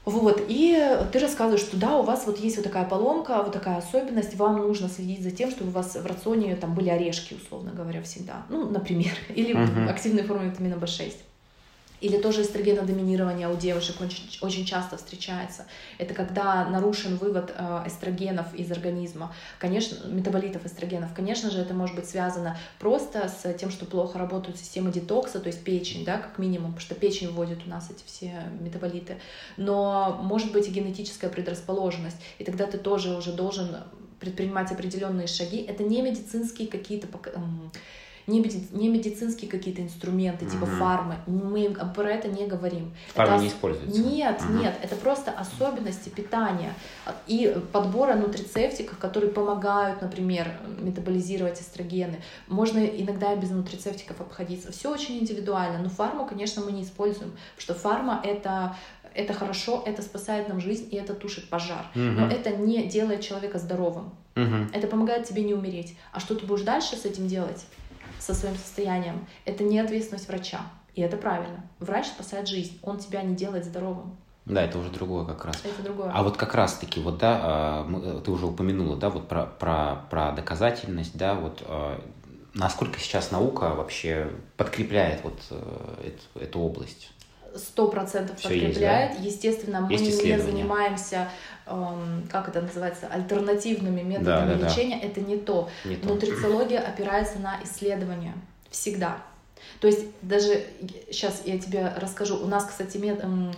[0.06, 3.76] Вот, и ты рассказываешь, что да, у вас вот есть вот такая поломка, вот такая
[3.76, 7.72] особенность, вам нужно следить за тем, чтобы у вас в рационе там были орешки, условно
[7.72, 8.46] говоря, всегда.
[8.48, 9.88] Ну, например, или uh-huh.
[9.88, 11.12] активные формы витамина В6.
[12.00, 15.66] Или тоже эстрогенодоминирование у девушек очень, очень часто встречается.
[15.98, 21.14] Это когда нарушен вывод э, эстрогенов из организма, конечно, метаболитов эстрогенов.
[21.14, 25.48] Конечно же, это может быть связано просто с тем, что плохо работают системы детокса, то
[25.48, 29.16] есть печень, да, как минимум, потому что печень вводит у нас эти все метаболиты.
[29.56, 33.76] Но может быть и генетическая предрасположенность, и тогда ты тоже уже должен
[34.20, 35.58] предпринимать определенные шаги.
[35.58, 37.08] Это не медицинские какие-то
[38.30, 40.72] не, меди, не медицинские какие-то инструменты, типа угу.
[40.72, 41.16] фармы.
[41.26, 42.92] Мы про это не говорим.
[43.14, 44.00] Фармы это не используются?
[44.00, 44.62] Нет, угу.
[44.62, 44.78] нет.
[44.82, 46.74] Это просто особенности питания
[47.26, 52.20] и подбора нутрицептиков, которые помогают, например, метаболизировать эстрогены.
[52.48, 54.72] Можно иногда и без нутрицептиков обходиться.
[54.72, 55.82] Все очень индивидуально.
[55.82, 58.76] Но фарму, конечно, мы не используем, потому что фарма это
[59.12, 61.84] это хорошо, это спасает нам жизнь и это тушит пожар.
[61.96, 62.02] Угу.
[62.02, 64.12] Но это не делает человека здоровым.
[64.36, 64.70] Угу.
[64.72, 65.96] Это помогает тебе не умереть.
[66.12, 67.66] А что ты будешь дальше с этим делать?
[68.20, 70.60] Со своим состоянием, это не ответственность врача.
[70.94, 71.64] И это правильно.
[71.78, 74.16] Врач спасает жизнь, он тебя не делает здоровым.
[74.44, 75.60] Да, это уже другое как раз.
[75.64, 76.10] Это другое.
[76.12, 80.32] А вот как раз-таки, вот, да, а, ты уже упомянула, да, вот про, про, про
[80.32, 82.02] доказательность, да, вот а,
[82.54, 87.10] насколько сейчас наука вообще подкрепляет вот э, эту, эту область?
[87.56, 89.10] Сто процентов подкрепляет.
[89.12, 89.24] Есть, да?
[89.24, 91.28] Естественно, мы не занимаемся,
[91.66, 94.98] эм, как это называется, альтернативными методами да, да, лечения.
[95.00, 95.06] Да.
[95.06, 95.68] Это не то.
[95.84, 96.08] не то.
[96.08, 98.34] Нутрициология опирается на исследования.
[98.70, 99.18] Всегда.
[99.80, 100.64] То есть даже
[101.10, 102.36] сейчас я тебе расскажу.
[102.36, 103.52] У нас, кстати, мет, эм,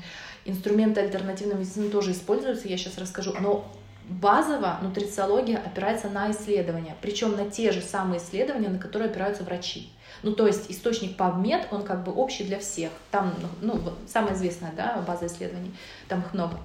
[0.44, 2.68] инструменты альтернативной медицины тоже используются.
[2.68, 3.34] Я сейчас расскажу.
[3.40, 3.70] Но
[4.08, 6.96] базово нутрициология опирается на исследования.
[7.00, 9.90] Причем на те же самые исследования, на которые опираются врачи.
[10.22, 12.90] Ну, то есть источник PubMed, он как бы общий для всех.
[13.10, 15.74] Там, ну, самая известная, да, база исследований,
[16.08, 16.58] там их много.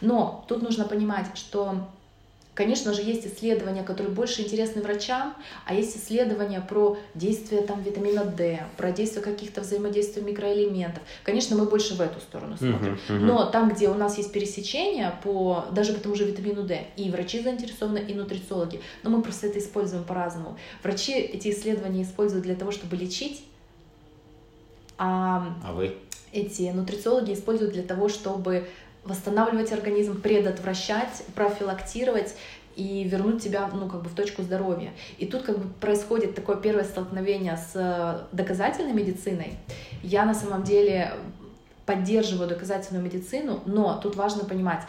[0.00, 1.86] Но тут нужно понимать, что
[2.54, 5.34] Конечно же, есть исследования, которые больше интересны врачам,
[5.66, 11.02] а есть исследования про действие там, витамина D, про действие каких-то взаимодействий микроэлементов.
[11.24, 12.94] Конечно, мы больше в эту сторону смотрим.
[13.08, 13.18] Uh-huh, uh-huh.
[13.18, 17.10] Но там, где у нас есть пересечение по даже по тому же витамину D, и
[17.10, 20.56] врачи заинтересованы, и нутрициологи, но мы просто это используем по-разному.
[20.82, 23.44] Врачи эти исследования используют для того, чтобы лечить,
[24.96, 25.96] а, а вы?
[26.34, 28.68] эти нутрициологи используют для того, чтобы
[29.04, 32.34] восстанавливать организм, предотвращать, профилактировать
[32.76, 34.92] и вернуть тебя, ну, как бы в точку здоровья.
[35.18, 39.58] И тут как бы происходит такое первое столкновение с доказательной медициной.
[40.02, 41.12] Я на самом деле
[41.86, 44.82] поддерживаю доказательную медицину, но тут важно понимать,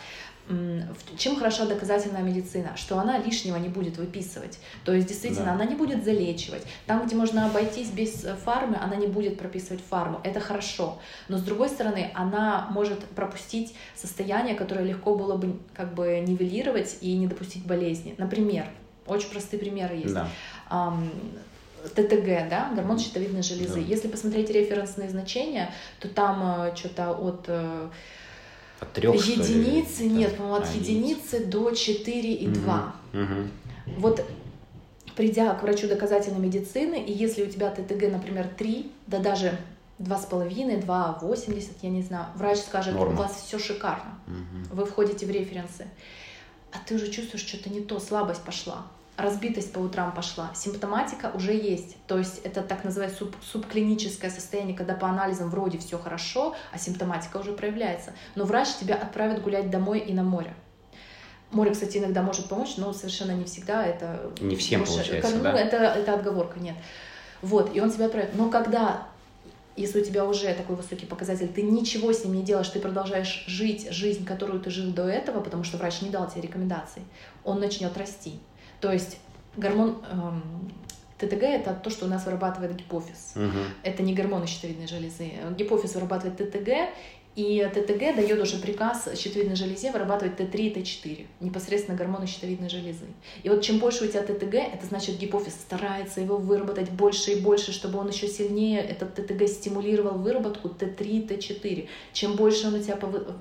[1.18, 2.76] чем хороша доказательная медицина?
[2.76, 4.60] Что она лишнего не будет выписывать.
[4.84, 5.54] То есть, действительно, да.
[5.54, 6.64] она не будет залечивать.
[6.86, 10.22] Там, где можно обойтись без э, фармы, она не будет прописывать фарму.
[10.24, 11.00] Это хорошо.
[11.30, 16.98] Но, с другой стороны, она может пропустить состояние, которое легко было бы как бы нивелировать
[17.02, 18.14] и не допустить болезни.
[18.20, 18.68] Например,
[19.08, 20.14] очень простые примеры есть.
[20.14, 20.30] Да.
[21.94, 23.76] ТТГ, да, гормон щитовидной железы.
[23.76, 23.80] Да.
[23.80, 27.90] Если посмотреть референсные значения, то там э, что-то от э,
[28.86, 32.96] от трех, единицы, нет, по-моему, от а, единицы до 4 и 2.
[33.14, 33.22] Угу.
[33.22, 33.50] Угу.
[34.00, 34.26] Вот
[35.16, 39.58] придя к врачу доказательной медицины, и если у тебя ТТГ, например, 3, да даже
[40.00, 43.14] 2,5, 2,80, я не знаю, врач скажет, Норма.
[43.14, 44.76] у вас все шикарно, угу.
[44.76, 45.88] вы входите в референсы,
[46.72, 48.86] а ты уже чувствуешь, что-то не то, слабость пошла
[49.18, 51.98] разбитость по утрам пошла, симптоматика уже есть.
[52.08, 56.78] То есть это так называемое суб, субклиническое состояние, когда по анализам вроде все хорошо, а
[56.78, 58.14] симптоматика уже проявляется.
[58.36, 60.54] Но врач тебя отправит гулять домой и на море.
[61.52, 63.86] Море, кстати, иногда может помочь, но совершенно не всегда.
[63.86, 65.54] Это не всем может, получается, ну, да?
[65.54, 66.76] Это, это отговорка, нет.
[67.42, 68.36] Вот, и он тебя отправит.
[68.36, 69.08] Но когда
[69.76, 73.44] если у тебя уже такой высокий показатель, ты ничего с ним не делаешь, ты продолжаешь
[73.48, 77.02] жить жизнь, которую ты жил до этого, потому что врач не дал тебе рекомендаций,
[77.44, 78.40] он начнет расти.
[78.80, 79.18] То есть
[79.58, 80.72] гормон эм,
[81.18, 83.34] ТТГ это то, что у нас вырабатывает гипофиз.
[83.36, 83.60] Угу.
[83.84, 85.32] Это не гормоны щитовидной железы.
[85.58, 86.70] Гипофиз вырабатывает ТТГ,
[87.36, 93.06] и ТТГ дает уже приказ щитовидной железе вырабатывать Т3 и Т4, непосредственно гормоны щитовидной железы.
[93.44, 97.42] И вот чем больше у тебя ТТГ, это значит гипофиз старается его выработать больше и
[97.42, 101.90] больше, чтобы он еще сильнее этот ТТГ стимулировал выработку Т3, Т4.
[102.14, 102.98] Чем больше он у тебя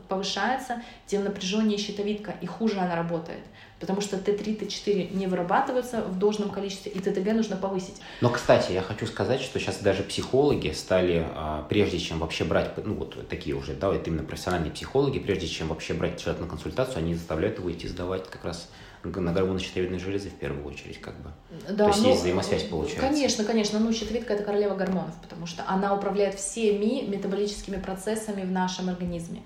[0.08, 3.40] повышается, тем напряженнее щитовидка и хуже она работает
[3.84, 7.96] потому что Т3, Т4 не вырабатываются в должном количестве, и ТТГ нужно повысить.
[8.22, 12.70] Но, кстати, я хочу сказать, что сейчас даже психологи стали, а, прежде чем вообще брать,
[12.82, 16.48] ну вот такие уже, да, это именно профессиональные психологи, прежде чем вообще брать человека на
[16.48, 18.70] консультацию, они заставляют его идти сдавать как раз
[19.04, 21.30] на гормоны щитовидной железы в первую очередь, как бы.
[21.68, 23.06] Да, То есть ну, есть взаимосвязь получается.
[23.06, 23.78] Конечно, конечно.
[23.78, 29.42] Ну, щитовидка– это королева гормонов, потому что она управляет всеми метаболическими процессами в нашем организме.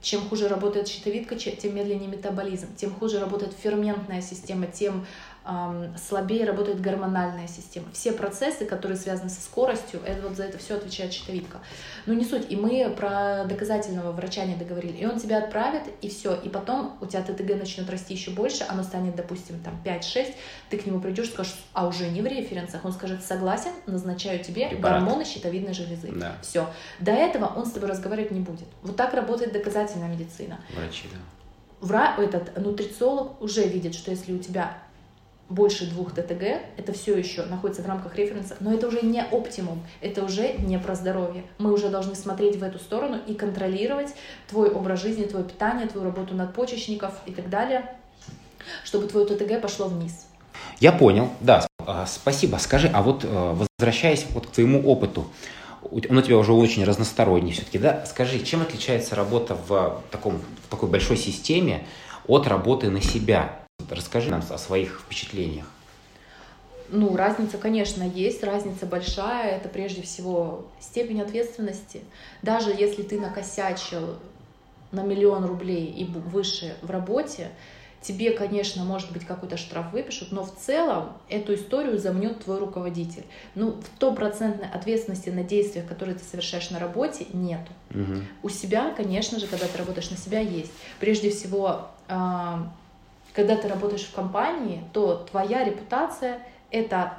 [0.00, 2.68] Чем хуже работает щитовидка, тем медленнее метаболизм.
[2.76, 5.06] Тем хуже работает ферментная система, тем
[6.08, 7.86] слабее работает гормональная система.
[7.92, 11.58] Все процессы, которые связаны со скоростью, это вот за это все отвечает щитовидка.
[12.06, 12.50] Но не суть.
[12.50, 14.96] И мы про доказательного врача не договорили.
[14.98, 16.34] И он тебя отправит, и все.
[16.34, 20.34] И потом у тебя ТТГ начнет расти еще больше, оно станет, допустим, там 5-6,
[20.70, 22.84] ты к нему придешь, скажешь, а уже не в референсах.
[22.84, 25.02] Он скажет, согласен, назначаю тебе Препарат.
[25.02, 26.12] гормоны щитовидной железы.
[26.12, 26.36] Да.
[26.42, 26.68] Все.
[27.00, 28.68] До этого он с тобой разговаривать не будет.
[28.82, 30.58] Вот так работает доказательная медицина.
[30.76, 31.18] Врачи, да.
[31.80, 32.16] Вра...
[32.18, 34.76] Этот нутрициолог уже видит, что если у тебя
[35.48, 36.42] больше двух ТТГ,
[36.76, 40.78] это все еще находится в рамках референса, но это уже не оптимум, это уже не
[40.78, 41.44] про здоровье.
[41.58, 44.14] Мы уже должны смотреть в эту сторону и контролировать
[44.48, 47.90] твой образ жизни, твое питание, твою работу надпочечников и так далее,
[48.84, 50.26] чтобы твое ТТГ пошло вниз.
[50.80, 52.56] Я понял, да, а, спасибо.
[52.58, 55.26] Скажи, а вот э, возвращаясь вот к твоему опыту,
[55.82, 58.04] он у тебя уже очень разносторонний все-таки, да?
[58.04, 61.86] Скажи, чем отличается работа в, таком, в такой большой системе
[62.26, 63.60] от работы на себя?
[63.90, 65.66] Расскажи нам о своих впечатлениях.
[66.90, 69.56] Ну, разница, конечно, есть, разница большая.
[69.56, 72.00] Это прежде всего степень ответственности.
[72.42, 74.16] Даже если ты накосячил
[74.90, 77.50] на миллион рублей и выше в работе,
[78.00, 83.24] тебе, конечно, может быть, какой-то штраф выпишут, но в целом эту историю замнет твой руководитель.
[83.54, 87.70] Ну, в стопроцентной ответственности на действиях, которые ты совершаешь на работе, нету.
[87.90, 88.22] Угу.
[88.44, 90.72] У себя, конечно же, когда ты работаешь на себя, есть.
[91.00, 92.72] Прежде всего, а,
[93.34, 97.14] когда ты работаешь в компании, то твоя репутация— это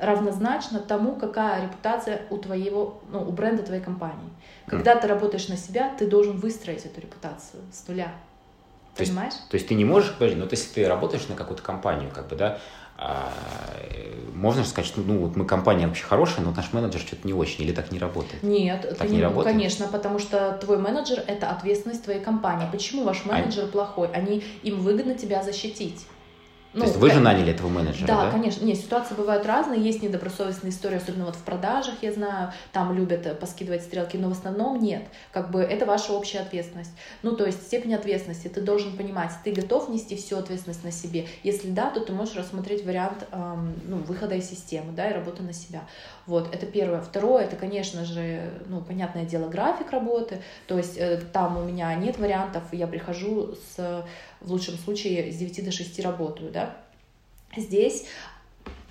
[0.00, 4.30] равнозначно тому, какая репутация у твоего, ну, у бренда твоей компании.
[4.66, 5.00] Когда mm.
[5.02, 8.12] ты работаешь на себя, ты должен выстроить эту репутацию с нуля.
[8.96, 9.34] То Понимаешь?
[9.34, 12.10] Есть, то есть ты не можешь, подожди, ну, то если ты работаешь на какую-то компанию,
[12.12, 12.58] как бы, да,
[14.40, 17.34] можно же сказать, что ну вот мы компания вообще хорошая, но наш менеджер что-то не
[17.34, 18.42] очень, или так не работает?
[18.42, 19.54] Нет, так не, не работает?
[19.54, 22.66] конечно, потому что твой менеджер это ответственность твоей компании.
[22.70, 23.68] Почему ваш менеджер а...
[23.68, 24.08] плохой?
[24.12, 26.06] Они им выгодно тебя защитить.
[26.72, 28.24] Ну, То есть вы же наняли этого менеджера, да?
[28.26, 28.64] Да, конечно.
[28.64, 29.82] Нет, ситуации бывают разные.
[29.82, 34.28] Есть недобросовестные истории, особенно вот в продажах, я знаю, там любят э, поскидывать стрелки, но
[34.28, 35.02] в основном нет.
[35.32, 36.92] Как бы это ваша общая ответственность.
[37.22, 38.46] Ну, то есть степень ответственности.
[38.46, 41.26] Ты должен понимать, ты готов нести всю ответственность на себе.
[41.42, 45.42] Если да, то ты можешь рассмотреть вариант эм, ну, выхода из системы, да, и работы
[45.42, 45.82] на себя.
[46.26, 47.00] Вот, это первое.
[47.00, 50.40] Второе, это, конечно же, ну, понятное дело, график работы.
[50.68, 54.04] То есть э, там у меня нет вариантов, я прихожу с
[54.40, 56.76] в лучшем случае с 9 до 6 работаю, да.
[57.56, 58.06] Здесь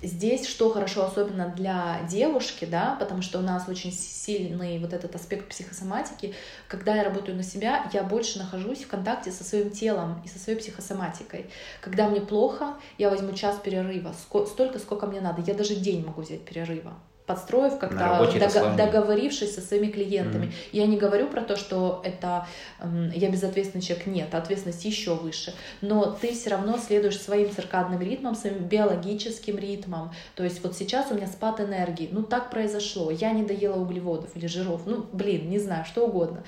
[0.02, 5.14] Здесь что хорошо, особенно для девушки, да, потому что у нас очень сильный вот этот
[5.14, 6.34] аспект психосоматики.
[6.68, 10.38] Когда я работаю на себя, я больше нахожусь в контакте со своим телом и со
[10.38, 11.50] своей психосоматикой.
[11.82, 14.14] Когда мне плохо, я возьму час перерыва,
[14.46, 15.42] столько, сколько мне надо.
[15.42, 16.94] Я даже день могу взять перерыва
[17.30, 20.46] подстроив как-то, дог- договорившись со своими клиентами.
[20.46, 20.68] Mm-hmm.
[20.72, 22.48] Я не говорю про то, что это
[22.80, 28.00] э, я безответственный человек, нет, ответственность еще выше, но ты все равно следуешь своим циркадным
[28.00, 30.12] ритмам, своим биологическим ритмам.
[30.34, 34.34] То есть вот сейчас у меня спад энергии, ну так произошло, я не доела углеводов
[34.34, 36.42] или жиров, ну блин, не знаю, что угодно.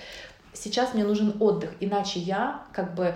[0.53, 3.15] Сейчас мне нужен отдых, иначе я как бы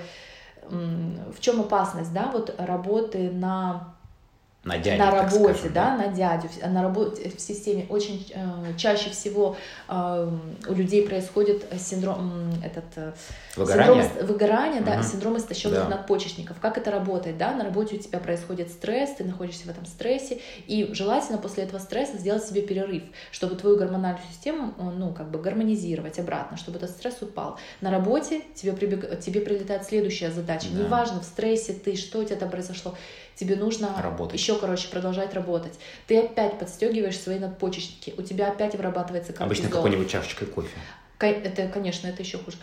[0.68, 3.95] в чем опасность, да, вот работы на
[4.66, 8.76] на дядю, на работе, скажем, да, да, на дядю, на работе в системе очень э,
[8.76, 9.56] чаще всего
[9.88, 10.30] э,
[10.68, 13.12] у людей происходит синдром этот э,
[13.54, 14.86] выгорание, синдром выгорания, угу.
[14.86, 15.88] да, синдром истощенных да.
[15.88, 16.58] надпочечников.
[16.60, 17.54] Как это работает, да?
[17.54, 21.78] На работе у тебя происходит стресс, ты находишься в этом стрессе, и желательно после этого
[21.78, 26.90] стресса сделать себе перерыв, чтобы твою гормональную систему, ну, как бы гармонизировать обратно, чтобы этот
[26.90, 27.56] стресс упал.
[27.80, 29.20] На работе тебе прибег...
[29.20, 30.66] тебе прилетает следующая задача.
[30.72, 30.82] Да.
[30.82, 32.96] Неважно в стрессе ты, что у тебя там произошло
[33.36, 34.40] тебе нужно работать.
[34.40, 35.74] еще, короче, продолжать работать.
[36.06, 39.46] Ты опять подстегиваешь свои надпочечники, у тебя опять вырабатывается кортизол.
[39.46, 40.76] Обычно какой-нибудь чашечкой кофе.
[41.18, 42.58] Это, конечно, это еще хуже.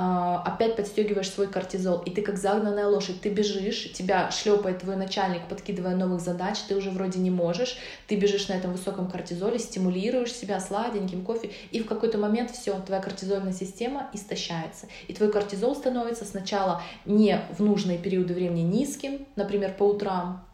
[0.00, 4.94] А, опять подстегиваешь свой кортизол, и ты как загнанная лошадь, ты бежишь, тебя шлепает твой
[4.94, 7.76] начальник, подкидывая новых задач, ты уже вроде не можешь,
[8.06, 12.78] ты бежишь на этом высоком кортизоле, стимулируешь себя сладеньким кофе, и в какой-то момент все,
[12.80, 19.26] твоя кортизольная система истощается, и твой кортизол становится сначала не в нужные периоды времени низким,
[19.34, 20.47] например, по утрам,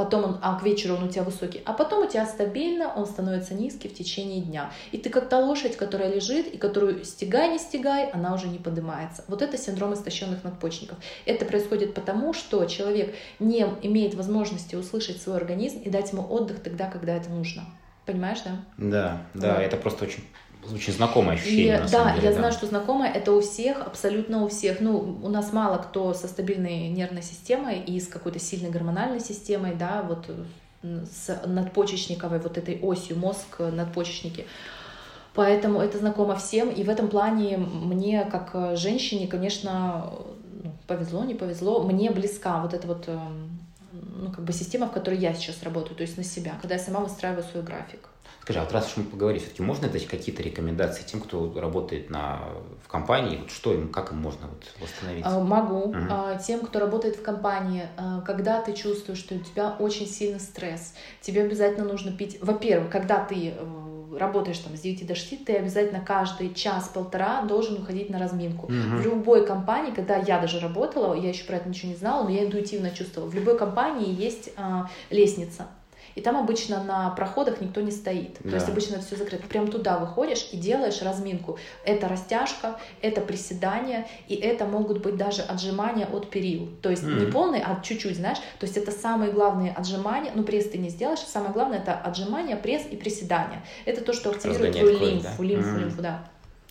[0.00, 3.04] потом он, а к вечеру он у тебя высокий, а потом у тебя стабильно он
[3.04, 4.72] становится низкий в течение дня.
[4.92, 8.56] И ты как та лошадь, которая лежит, и которую стегай, не стегай, она уже не
[8.56, 9.22] поднимается.
[9.28, 10.96] Вот это синдром истощенных надпочечников.
[11.26, 16.62] Это происходит потому, что человек не имеет возможности услышать свой организм и дать ему отдых
[16.62, 17.64] тогда, когда это нужно.
[18.06, 18.52] Понимаешь, да?
[18.78, 19.62] Да, да, вот.
[19.62, 20.24] это просто очень
[20.72, 21.76] очень знакомое ощущение.
[21.76, 22.38] И, да, деле, я да.
[22.38, 24.80] знаю, что знакомое это у всех, абсолютно у всех.
[24.80, 29.74] Ну, у нас мало кто со стабильной нервной системой и с какой-то сильной гормональной системой,
[29.74, 30.30] да, вот
[30.82, 34.46] с надпочечниковой вот этой осью мозг, надпочечники.
[35.34, 40.12] Поэтому это знакомо всем, и в этом плане мне, как женщине, конечно,
[40.62, 43.60] ну, повезло, не повезло, мне близка вот эта вот эм,
[43.92, 46.80] ну, как бы система, в которой я сейчас работаю, то есть на себя, когда я
[46.80, 48.09] сама выстраиваю свой график.
[48.42, 52.08] Скажи, а вот раз уж мы поговорили, все-таки можно дать какие-то рекомендации тем, кто работает
[52.08, 52.40] на,
[52.82, 53.36] в компании?
[53.36, 55.30] Вот что им, как им можно вот восстановиться?
[55.30, 55.90] А, могу.
[55.90, 55.98] Угу.
[56.44, 60.94] Тем, кто работает в компании, а, когда ты чувствуешь, что у тебя очень сильный стресс,
[61.20, 62.38] тебе обязательно нужно пить...
[62.40, 67.82] Во-первых, когда ты э, работаешь там с 9 до 6, ты обязательно каждый час-полтора должен
[67.82, 68.66] уходить на разминку.
[68.66, 68.72] Угу.
[68.72, 72.30] В любой компании, когда я даже работала, я еще про это ничего не знала, но
[72.30, 75.66] я интуитивно чувствовала, в любой компании есть а, лестница
[76.14, 78.36] и там обычно на проходах никто не стоит.
[78.40, 78.50] Да.
[78.50, 79.46] То есть обычно все закрыто.
[79.46, 81.58] Прям туда выходишь и делаешь разминку.
[81.84, 86.68] Это растяжка, это приседание, и это могут быть даже отжимания от перил.
[86.82, 87.26] То есть mm.
[87.26, 88.38] не полные, а чуть-чуть, знаешь.
[88.58, 90.32] То есть это самые главные отжимания.
[90.34, 91.20] Ну, пресс ты не сделаешь.
[91.20, 93.64] Самое главное это отжимания, пресс и приседания.
[93.84, 95.44] Это то, что активирует твою лимфу, да?
[95.44, 95.78] лимфу, mm.
[95.78, 96.24] лимфу, да.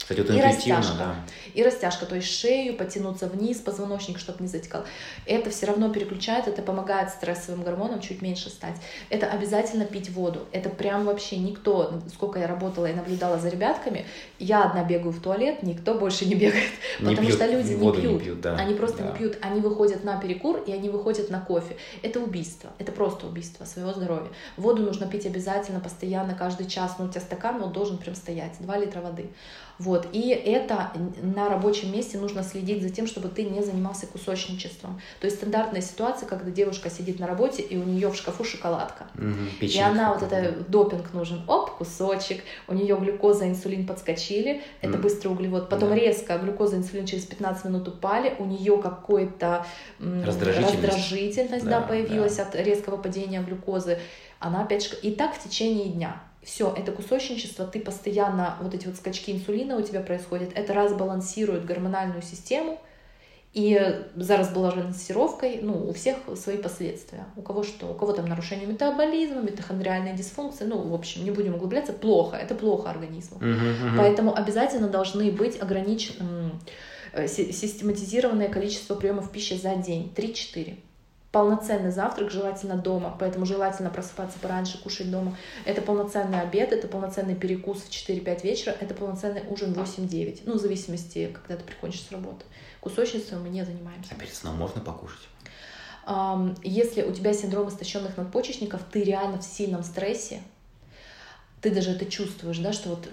[0.10, 0.94] Кстати, вот и растяжка.
[0.98, 1.16] Да.
[1.54, 4.84] И растяжка, то есть шею потянуться вниз, позвоночник, чтобы не затекал.
[5.28, 8.76] Это все равно переключает, это помогает стрессовым гормонам чуть меньше стать.
[9.12, 10.48] Это обязательно пить воду.
[10.52, 14.08] Это прям вообще никто, сколько я работала и наблюдала за ребятками,
[14.40, 16.72] я одна бегаю в туалет, никто больше не бегает.
[17.00, 18.14] Не потому пьют, что люди не пьют.
[18.14, 18.56] Не пьют да.
[18.56, 19.12] Они просто да.
[19.12, 19.38] не пьют.
[19.42, 21.78] Они выходят на перекур и они выходят на кофе.
[22.02, 22.72] Это убийство.
[22.80, 24.30] Это просто убийство своего здоровья.
[24.58, 26.96] Воду нужно пить обязательно, постоянно, каждый час.
[26.98, 28.54] Ну, у тебя стакан, он должен прям стоять.
[28.60, 29.30] 2 литра воды.
[29.80, 30.10] Вот.
[30.12, 35.02] И это на рабочем месте нужно следить за тем, чтобы ты не занимался кусочничеством.
[35.22, 39.08] То есть стандартная ситуация, когда девушка сидит на работе, и у нее в шкафу шоколадка.
[39.16, 41.42] Угу, и она вот это допинг нужен.
[41.48, 42.44] Оп, кусочек.
[42.68, 44.62] У нее глюкоза, инсулин подскочили.
[44.82, 45.04] Это угу.
[45.04, 45.70] быстрый углевод.
[45.70, 45.96] Потом да.
[45.96, 48.36] резко глюкоза, инсулин через 15 минут упали.
[48.38, 49.66] У нее какой-то
[50.00, 52.44] раздражительность, раздражительность да, да, появилась да.
[52.44, 53.98] от резкого падения глюкозы.
[54.40, 54.94] Она опять...
[55.02, 59.78] И так в течение дня все, это кусочничество, ты постоянно, вот эти вот скачки инсулина
[59.78, 62.80] у тебя происходят, это разбалансирует гормональную систему,
[63.54, 67.26] и за разбалансировкой, ну, у всех свои последствия.
[67.36, 67.88] У кого что?
[67.88, 72.54] У кого там нарушение метаболизма, митохондриальная дисфункция, ну, в общем, не будем углубляться, плохо, это
[72.54, 73.40] плохо организму.
[73.40, 73.98] Uh-huh, uh-huh.
[73.98, 76.52] Поэтому обязательно должны быть ограничены,
[77.14, 80.78] э, систематизированное количество приемов пищи за день, 3-4
[81.32, 85.38] полноценный завтрак, желательно дома, поэтому желательно просыпаться пораньше, кушать дома.
[85.66, 90.54] Это полноценный обед, это полноценный перекус в 4-5 вечера, это полноценный ужин в 8-9, ну,
[90.56, 92.46] в зависимости, когда ты приходишь с работы.
[92.80, 94.14] Кусочницей мы не занимаемся.
[94.16, 95.28] А перед сном можно покушать?
[96.64, 100.42] Если у тебя синдром истощенных надпочечников, ты реально в сильном стрессе,
[101.62, 103.08] ты даже это чувствуешь, да, что вот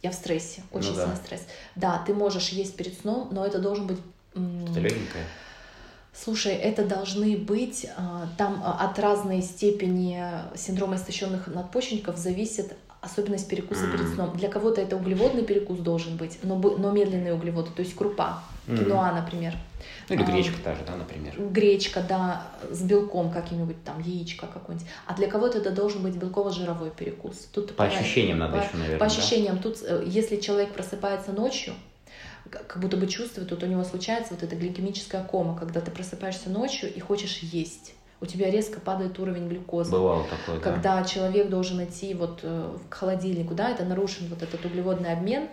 [0.00, 1.02] я в стрессе, очень ну, да.
[1.02, 1.46] сильный стресс.
[1.74, 3.98] Да, ты можешь есть перед сном, но это должен быть...
[4.32, 5.26] Это легенькое.
[6.14, 10.22] Слушай, это должны быть, а, там а, от разной степени
[10.54, 13.92] синдрома истощенных надпочечников зависит особенность перекуса mm.
[13.92, 14.36] перед сном.
[14.36, 18.78] Для кого-то это углеводный перекус должен быть, но, но медленные углеводы, то есть крупа, mm.
[18.78, 19.54] киноа, например.
[20.08, 21.34] Ну или гречка а, та же, да, например.
[21.50, 24.88] Гречка, да, с белком каким-нибудь, там, яичко какое-нибудь.
[25.06, 27.48] А для кого-то это должен быть белково-жировой перекус.
[27.52, 29.62] Тут по ощущениям надо по, еще, наверное, По ощущениям, да?
[29.62, 31.72] тут, э, если человек просыпается ночью,
[32.50, 36.50] как будто бы чувствует, вот у него случается вот эта гликемическая кома, когда ты просыпаешься
[36.50, 37.94] ночью и хочешь есть.
[38.20, 39.90] У тебя резко падает уровень глюкозы.
[39.90, 41.04] Бывало такое, Когда да.
[41.04, 45.48] человек должен идти вот э, к холодильнику, да, это нарушен вот этот углеводный обмен,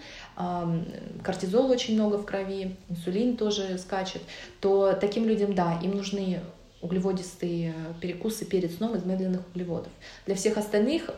[1.23, 4.21] кортизол очень много в крови, инсулин тоже скачет,
[4.59, 6.41] то таким людям, да, им нужны
[6.81, 9.91] углеводистые перекусы перед сном из медленных углеводов.
[10.27, 11.09] Для всех остальных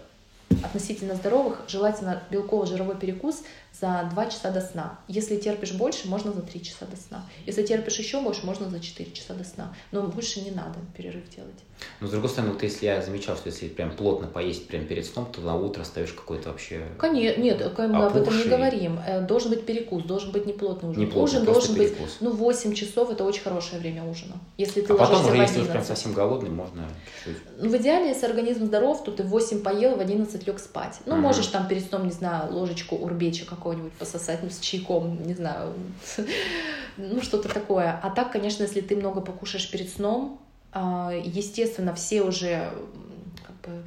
[0.64, 3.44] относительно здоровых желательно белково-жировой перекус
[3.80, 5.00] за 2 часа до сна.
[5.08, 7.26] Если терпишь больше, можно за 3 часа до сна.
[7.46, 9.74] Если терпишь еще больше, можно за 4 часа до сна.
[9.92, 11.56] Но больше не надо перерыв делать.
[12.00, 15.06] Но с другой стороны, вот если я замечал, что если прям плотно поесть прямо перед
[15.06, 19.00] сном, то на утро остаешь какой-то вообще Конечно, нет, мы об этом не говорим.
[19.06, 21.00] Э, должен быть перекус, должен быть неплотный ужин.
[21.00, 22.00] Не плотный, ужин должен перекус.
[22.00, 24.36] быть, ну, 8 часов это очень хорошее время ужина.
[24.58, 26.88] Если ты а потом уже, если прям совсем голодный, можно
[27.24, 27.42] чуть-чуть.
[27.58, 31.00] Ну, в идеале, если организм здоров, то ты в 8 поел, в 11 лег спать.
[31.06, 31.22] Ну, угу.
[31.22, 35.74] можешь там перед сном, не знаю, ложечку урбеча какого-нибудь пососать, ну, с чайком, не знаю,
[36.98, 38.00] ну, что-то такое.
[38.02, 40.40] А так, конечно, если ты много покушаешь перед сном,
[40.74, 42.72] а, естественно, все уже
[43.46, 43.84] как бы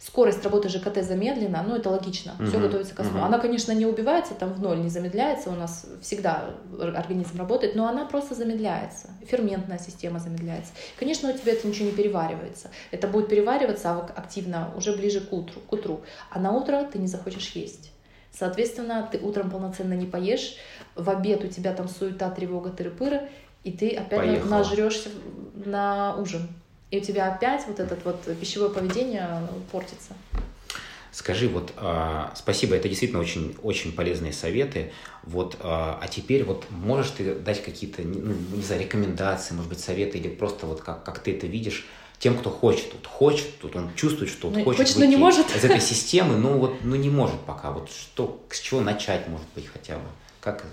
[0.00, 2.48] скорость работы ЖКТ замедлена, ну это логично, uh-huh.
[2.48, 3.20] все готовится к сну.
[3.20, 3.24] Uh-huh.
[3.24, 7.86] Она, конечно, не убивается там в ноль, не замедляется, у нас всегда организм работает, но
[7.88, 10.72] она просто замедляется, ферментная система замедляется.
[10.98, 15.60] Конечно, у тебя это ничего не переваривается, это будет перевариваться активно уже ближе к утру,
[15.60, 17.93] к утру, а на утро ты не захочешь есть.
[18.36, 20.56] Соответственно, ты утром полноценно не поешь,
[20.96, 23.28] в обед у тебя там суета, тревога, тыры-пыры,
[23.62, 24.50] и ты опять Поехала.
[24.50, 25.10] нажрешься
[25.54, 26.48] на ужин
[26.94, 29.28] и у тебя опять вот это вот пищевое поведение
[29.72, 30.14] портится.
[31.10, 34.92] Скажи, вот э, спасибо, это действительно очень, очень полезные советы.
[35.24, 39.80] Вот, э, а теперь вот можешь ты дать какие-то, ну, не знаю, рекомендации, может быть,
[39.80, 41.86] советы или просто вот как, как ты это видишь
[42.24, 45.10] тем, кто хочет, вот хочет, тут он чувствует, что вот ну, хочет, хочет выйти но
[45.10, 45.54] не может.
[45.54, 47.70] из этой системы, но вот, ну не может пока.
[47.70, 50.06] Вот что, с чего начать, может быть, хотя бы?
[50.40, 50.64] Как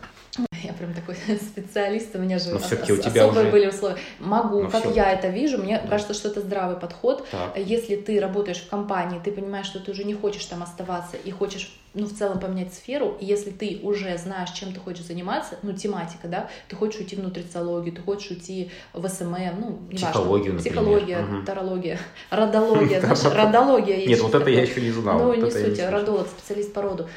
[0.82, 3.52] прям такой специалист, у меня же ос- у тебя особые уже...
[3.52, 3.98] были условия.
[4.20, 4.94] Могу, ну, как все.
[4.94, 5.88] я это вижу, мне да.
[5.88, 7.28] кажется, что это здравый подход.
[7.30, 7.56] Так.
[7.58, 11.30] Если ты работаешь в компании, ты понимаешь, что ты уже не хочешь там оставаться и
[11.30, 15.58] хочешь ну, в целом поменять сферу, и если ты уже знаешь, чем ты хочешь заниматься,
[15.62, 19.98] ну, тематика, да, ты хочешь уйти в нутрициологию, ты хочешь уйти в SMM, ну, не
[19.98, 20.70] Психологию, важно.
[20.70, 21.46] Психология, угу.
[21.46, 24.08] тарология, родология, знаешь, родология.
[24.08, 25.20] Нет, вот это я еще не знал.
[25.20, 27.08] Ну, не суть, родолог, специалист по роду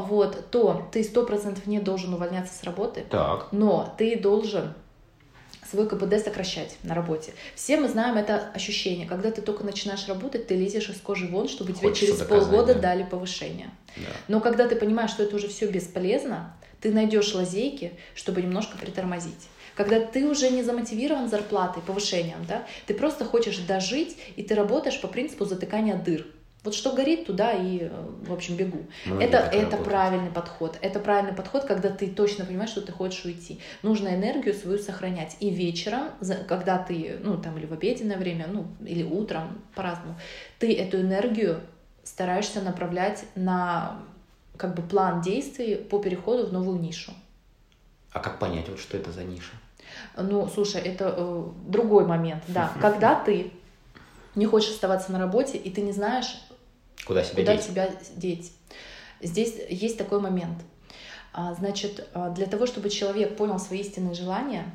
[0.00, 3.48] вот, то ты сто процентов не должен увольняться с работы, так.
[3.52, 4.74] но ты должен
[5.70, 7.32] свой КПД сокращать на работе.
[7.54, 11.48] Все мы знаем это ощущение, когда ты только начинаешь работать, ты лезешь из кожи вон,
[11.48, 12.80] чтобы Хочется тебе через доказать, полгода да.
[12.80, 13.70] дали повышение.
[13.96, 14.02] Да.
[14.28, 19.48] Но когда ты понимаешь, что это уже все бесполезно, ты найдешь лазейки, чтобы немножко притормозить.
[19.74, 25.00] Когда ты уже не замотивирован зарплатой, повышением, да, ты просто хочешь дожить, и ты работаешь
[25.00, 26.26] по принципу затыкания дыр.
[26.64, 27.90] Вот что горит, туда и,
[28.26, 28.86] в общем, бегу.
[29.04, 30.78] Многие это это правильный подход.
[30.80, 33.60] Это правильный подход, когда ты точно понимаешь, что ты хочешь уйти.
[33.82, 35.36] Нужно энергию свою сохранять.
[35.40, 36.08] И вечером,
[36.48, 40.18] когда ты, ну, там, или в обеденное время, ну, или утром, по-разному,
[40.58, 41.60] ты эту энергию
[42.02, 44.00] стараешься направлять на
[44.56, 47.12] как бы план действий по переходу в новую нишу.
[48.12, 49.52] А как понять, вот что это за ниша?
[50.16, 52.72] Ну, слушай, это э, другой момент, да.
[52.80, 53.52] Когда ты
[54.34, 56.40] не хочешь оставаться на работе, и ты не знаешь,
[57.04, 57.66] Куда себя куда деть?
[57.66, 58.52] тебя деть.
[59.20, 60.58] Здесь есть такой момент.
[61.32, 64.72] А, значит, а, для того, чтобы человек понял свои истинные желания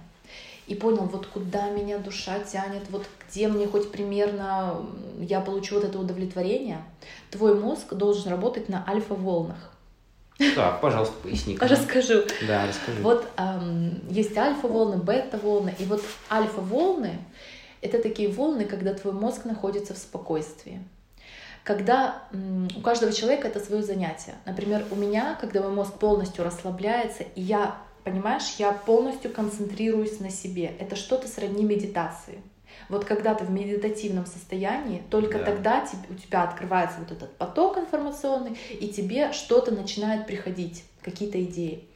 [0.68, 4.86] и понял, вот куда меня душа тянет, вот где мне хоть примерно
[5.20, 6.84] я получу вот это удовлетворение,
[7.32, 9.74] твой мозг должен работать на альфа-волнах.
[10.56, 11.58] Так, пожалуйста, поясни.
[11.62, 12.24] Расскажу.
[12.48, 13.02] Да, расскажи.
[13.02, 17.18] Вот эм, есть альфа-волны, бета-волны, и вот альфа-волны—
[17.82, 20.82] это такие волны, когда твой мозг находится в спокойствии
[21.64, 22.24] когда
[22.76, 24.36] у каждого человека это свое занятие.
[24.46, 30.30] Например, у меня, когда мой мозг полностью расслабляется, и я, понимаешь, я полностью концентрируюсь на
[30.30, 30.74] себе.
[30.80, 32.42] Это что-то сродни медитации.
[32.88, 35.46] Вот когда ты в медитативном состоянии, только да.
[35.46, 41.89] тогда у тебя открывается вот этот поток информационный, и тебе что-то начинает приходить, какие-то идеи.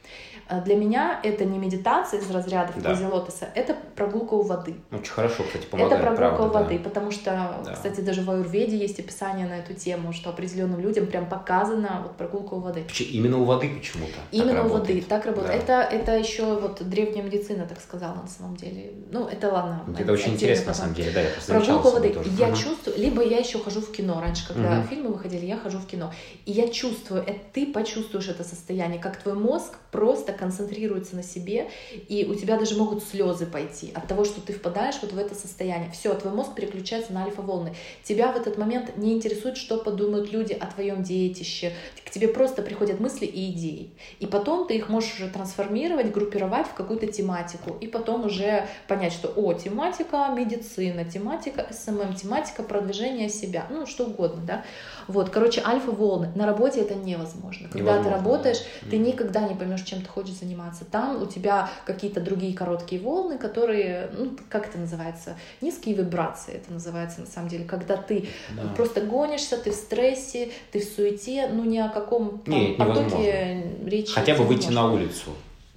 [0.46, 2.94] А для меня это не медитация из разряда в да.
[3.10, 4.74] лотоса, это прогулка у воды.
[4.92, 6.00] Очень хорошо, кстати, помогает.
[6.00, 6.84] Это прогулка правда, у воды, да.
[6.84, 7.72] потому что, да.
[7.72, 12.16] кстати, даже в Аюрведе есть описание на эту тему, что определенным людям прям показана вот
[12.16, 12.84] прогулка у воды.
[13.10, 14.12] Именно у воды почему-то.
[14.32, 15.64] Именно у воды, так работает.
[15.66, 15.82] Да.
[15.82, 18.92] Это, это еще вот древняя медицина так сказала на самом деле.
[19.10, 19.84] Ну, это ладно.
[19.98, 22.10] Это очень интересно на самом деле, да, я Прогулка у воды.
[22.10, 22.30] Тоже.
[22.38, 22.56] Я угу.
[22.56, 24.20] чувствую, либо я еще хожу в кино.
[24.20, 24.88] Раньше, когда угу.
[24.88, 26.12] фильмы выходили, я хожу в кино.
[26.44, 31.70] И я чувствую, это, ты почувствуешь это состояние, как твой мозг просто концентрируется на себе,
[32.08, 35.36] и у тебя даже могут слезы пойти от того, что ты впадаешь вот в это
[35.36, 35.88] состояние.
[35.92, 37.76] Все, твой мозг переключается на альфа-волны.
[38.02, 41.72] Тебя в этот момент не интересует, что подумают люди о твоем детище.
[42.04, 43.90] К тебе просто приходят мысли и идеи.
[44.18, 47.76] И потом ты их можешь уже трансформировать, группировать в какую-то тематику.
[47.80, 54.06] И потом уже понять, что, о, тематика медицина, тематика SMM, тематика продвижения себя, ну, что
[54.06, 54.64] угодно, да.
[55.08, 56.30] Вот, короче, альфа-волны.
[56.34, 57.68] На работе это невозможно.
[57.68, 58.90] Когда невозможно, ты работаешь, да.
[58.90, 60.84] ты никогда не поймешь, чем ты хочешь заниматься.
[60.84, 65.36] Там у тебя какие-то другие короткие волны, которые, ну, как это называется?
[65.60, 67.64] Низкие вибрации это называется на самом деле.
[67.64, 68.62] Когда ты да.
[68.74, 73.64] просто гонишься, ты в стрессе, ты в суете, ну, ни о каком там, Нет, потоке
[73.84, 74.12] речи.
[74.12, 75.30] Хотя бы выйти на улицу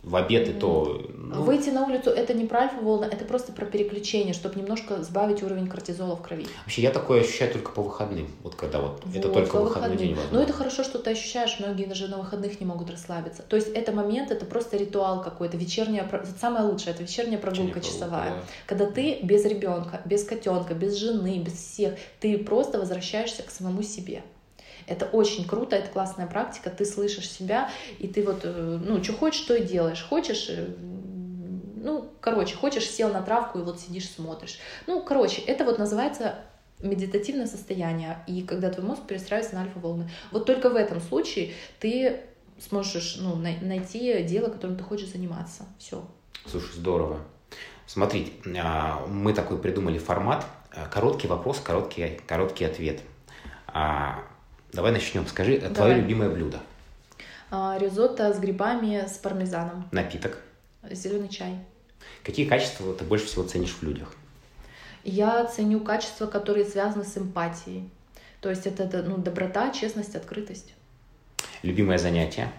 [0.08, 1.02] в обед и то...
[1.14, 1.44] Ну...
[1.44, 5.68] Выйти на улицу это не про альфа-волны, это просто про переключение, чтобы немножко сбавить уровень
[5.68, 6.48] кортизола в крови.
[6.64, 9.98] Вообще я такое ощущаю только по выходным, вот когда вот, вот это только выходной выходным.
[9.98, 10.38] день возможно.
[10.38, 13.44] Ну это хорошо, что ты ощущаешь, многие даже на выходных не могут расслабиться.
[13.44, 17.84] То есть это момент, это просто ритуал какой-то, вечерняя, самое лучшее, это вечерняя прогулка вечерняя
[17.84, 18.28] часовая.
[18.28, 18.54] Прогулка, да.
[18.66, 23.84] Когда ты без ребенка, без котенка, без жены, без всех, ты просто возвращаешься к самому
[23.84, 24.24] себе.
[24.86, 27.70] Это очень круто, это классная практика, ты слышишь себя,
[28.00, 30.06] и ты вот, э, ну, что хочешь, то и делаешь.
[30.08, 30.68] Хочешь, э,
[31.76, 34.60] ну, короче, хочешь, сел на травку и вот сидишь, смотришь.
[34.86, 36.36] Ну, короче, это вот называется
[36.80, 40.10] медитативное состояние, и когда твой мозг перестраивается на альфа-волны.
[40.32, 42.22] Вот только в этом случае ты
[42.60, 45.66] сможешь ну, найти дело, которым ты хочешь заниматься.
[45.80, 46.04] Все.
[46.46, 47.20] Слушай, здорово.
[47.86, 50.46] Смотрите, а, мы такой придумали формат.
[50.76, 53.02] А, короткий вопрос, короткий, короткий ответ.
[54.72, 55.28] А, давай начнем.
[55.28, 55.76] Скажи, Давай.
[55.76, 56.60] твое любимое блюдо?
[57.52, 59.88] Ризотто с грибами, с пармезаном.
[59.92, 60.42] Напиток?
[60.90, 61.58] Зеленый чай.
[62.24, 64.14] Какие качества ты больше всего ценишь в людях?
[65.04, 67.90] Я ценю качества, которые связаны с эмпатией.
[68.42, 70.74] То есть это, это ну, доброта, честность, открытость.
[71.64, 72.52] Любимое занятие?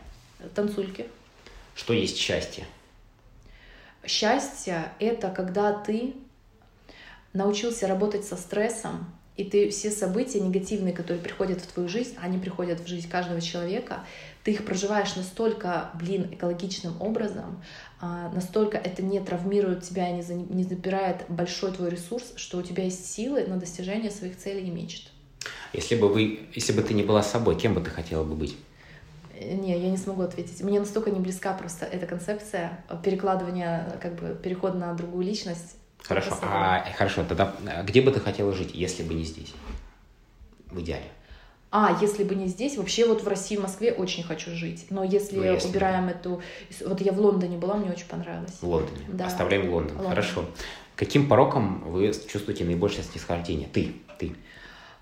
[0.54, 1.06] Танцульки.
[1.74, 2.66] Что есть счастье?
[4.06, 6.14] Счастье— это когда ты
[7.32, 9.06] научился работать со стрессом,
[9.38, 13.40] и ты все события негативные, которые приходят в твою жизнь, они приходят в жизнь каждого
[13.40, 14.04] человека,
[14.42, 17.62] ты их проживаешь настолько, блин, экологичным образом,
[18.00, 22.82] а, настолько это не травмирует тебя и не забирает большой твой ресурс, что у тебя
[22.84, 25.12] есть силы на достижение своих целей и мечт.
[25.72, 28.56] Если бы, вы, если бы ты не была собой, кем бы ты хотела бы быть?
[29.40, 30.62] Не, я не смогу ответить.
[30.62, 35.76] Мне настолько не близка просто эта концепция перекладывания, как бы переход на другую личность.
[36.02, 39.52] Хорошо, а, хорошо, тогда а, где бы ты хотела жить, если бы не здесь?
[40.70, 41.10] В идеале.
[41.70, 44.86] А, если бы не здесь, вообще вот в России, в Москве очень хочу жить.
[44.88, 46.12] Но если, ну, если убираем бы.
[46.12, 46.42] эту...
[46.86, 48.56] Вот я в Лондоне была, мне очень понравилось.
[48.62, 49.04] В Лондоне.
[49.08, 49.26] Да.
[49.26, 49.96] Оставляем Лондон.
[49.96, 50.10] Лондон.
[50.10, 50.44] Хорошо.
[50.96, 53.68] Каким пороком вы чувствуете наибольшее снисхождение?
[53.68, 54.34] Ты, ты.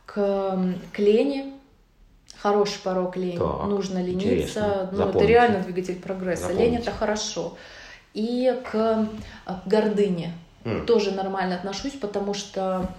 [0.07, 0.59] К,
[0.93, 1.55] к лени,
[2.37, 3.39] хороший порог лень.
[3.39, 4.91] Так, Нужно лениться.
[4.93, 6.49] Ну, это реально двигатель прогресса.
[6.49, 6.71] Запомните.
[6.71, 7.57] Лень это хорошо.
[8.13, 9.09] И к,
[9.47, 10.33] к гордыне
[10.67, 10.85] mm.
[10.87, 12.91] тоже нормально отношусь, потому что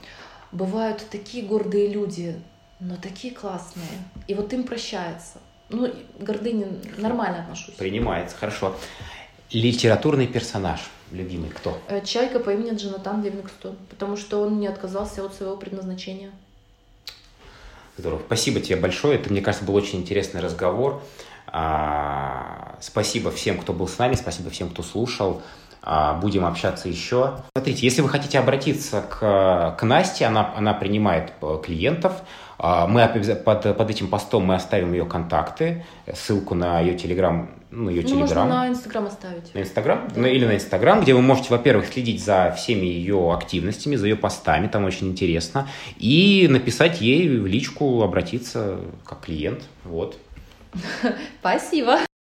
[0.52, 2.40] бывают такие гордые люди,
[2.80, 3.88] но такие классные.
[4.28, 5.40] И вот им прощается.
[5.70, 7.76] Ну, гордыне нормально отношусь.
[7.76, 8.76] Принимается, хорошо.
[9.52, 11.78] Литературный персонаж любимый кто?
[11.88, 16.32] Э, Чайка по имени Джонатан Ливингстон, потому что он не отказался от своего предназначения.
[17.98, 18.22] Здорово.
[18.26, 19.20] Спасибо тебе большое.
[19.20, 21.02] Это, мне кажется, был очень интересный разговор.
[21.48, 25.42] А, спасибо всем, кто был с нами, спасибо всем, кто слушал.
[25.82, 27.38] А, будем общаться еще.
[27.56, 32.14] Смотрите, если вы хотите обратиться к, к Насте, она, она принимает э, клиентов.
[32.60, 37.90] А, мы под, под этим постом мы оставим ее контакты, ссылку на ее телеграм, ну,
[37.90, 38.48] ее ну, телеграм.
[38.48, 39.54] Можно на Инстаграм оставить.
[39.54, 40.08] На Инстаграм?
[40.08, 40.22] Да.
[40.22, 44.16] Ну, или на Инстаграм, где вы можете, во-первых, следить за всеми ее активностями, за ее
[44.16, 45.68] постами, там очень интересно,
[45.98, 49.62] и написать ей в личку, обратиться как клиент.
[49.84, 50.18] Вот.
[51.40, 52.07] Спасибо.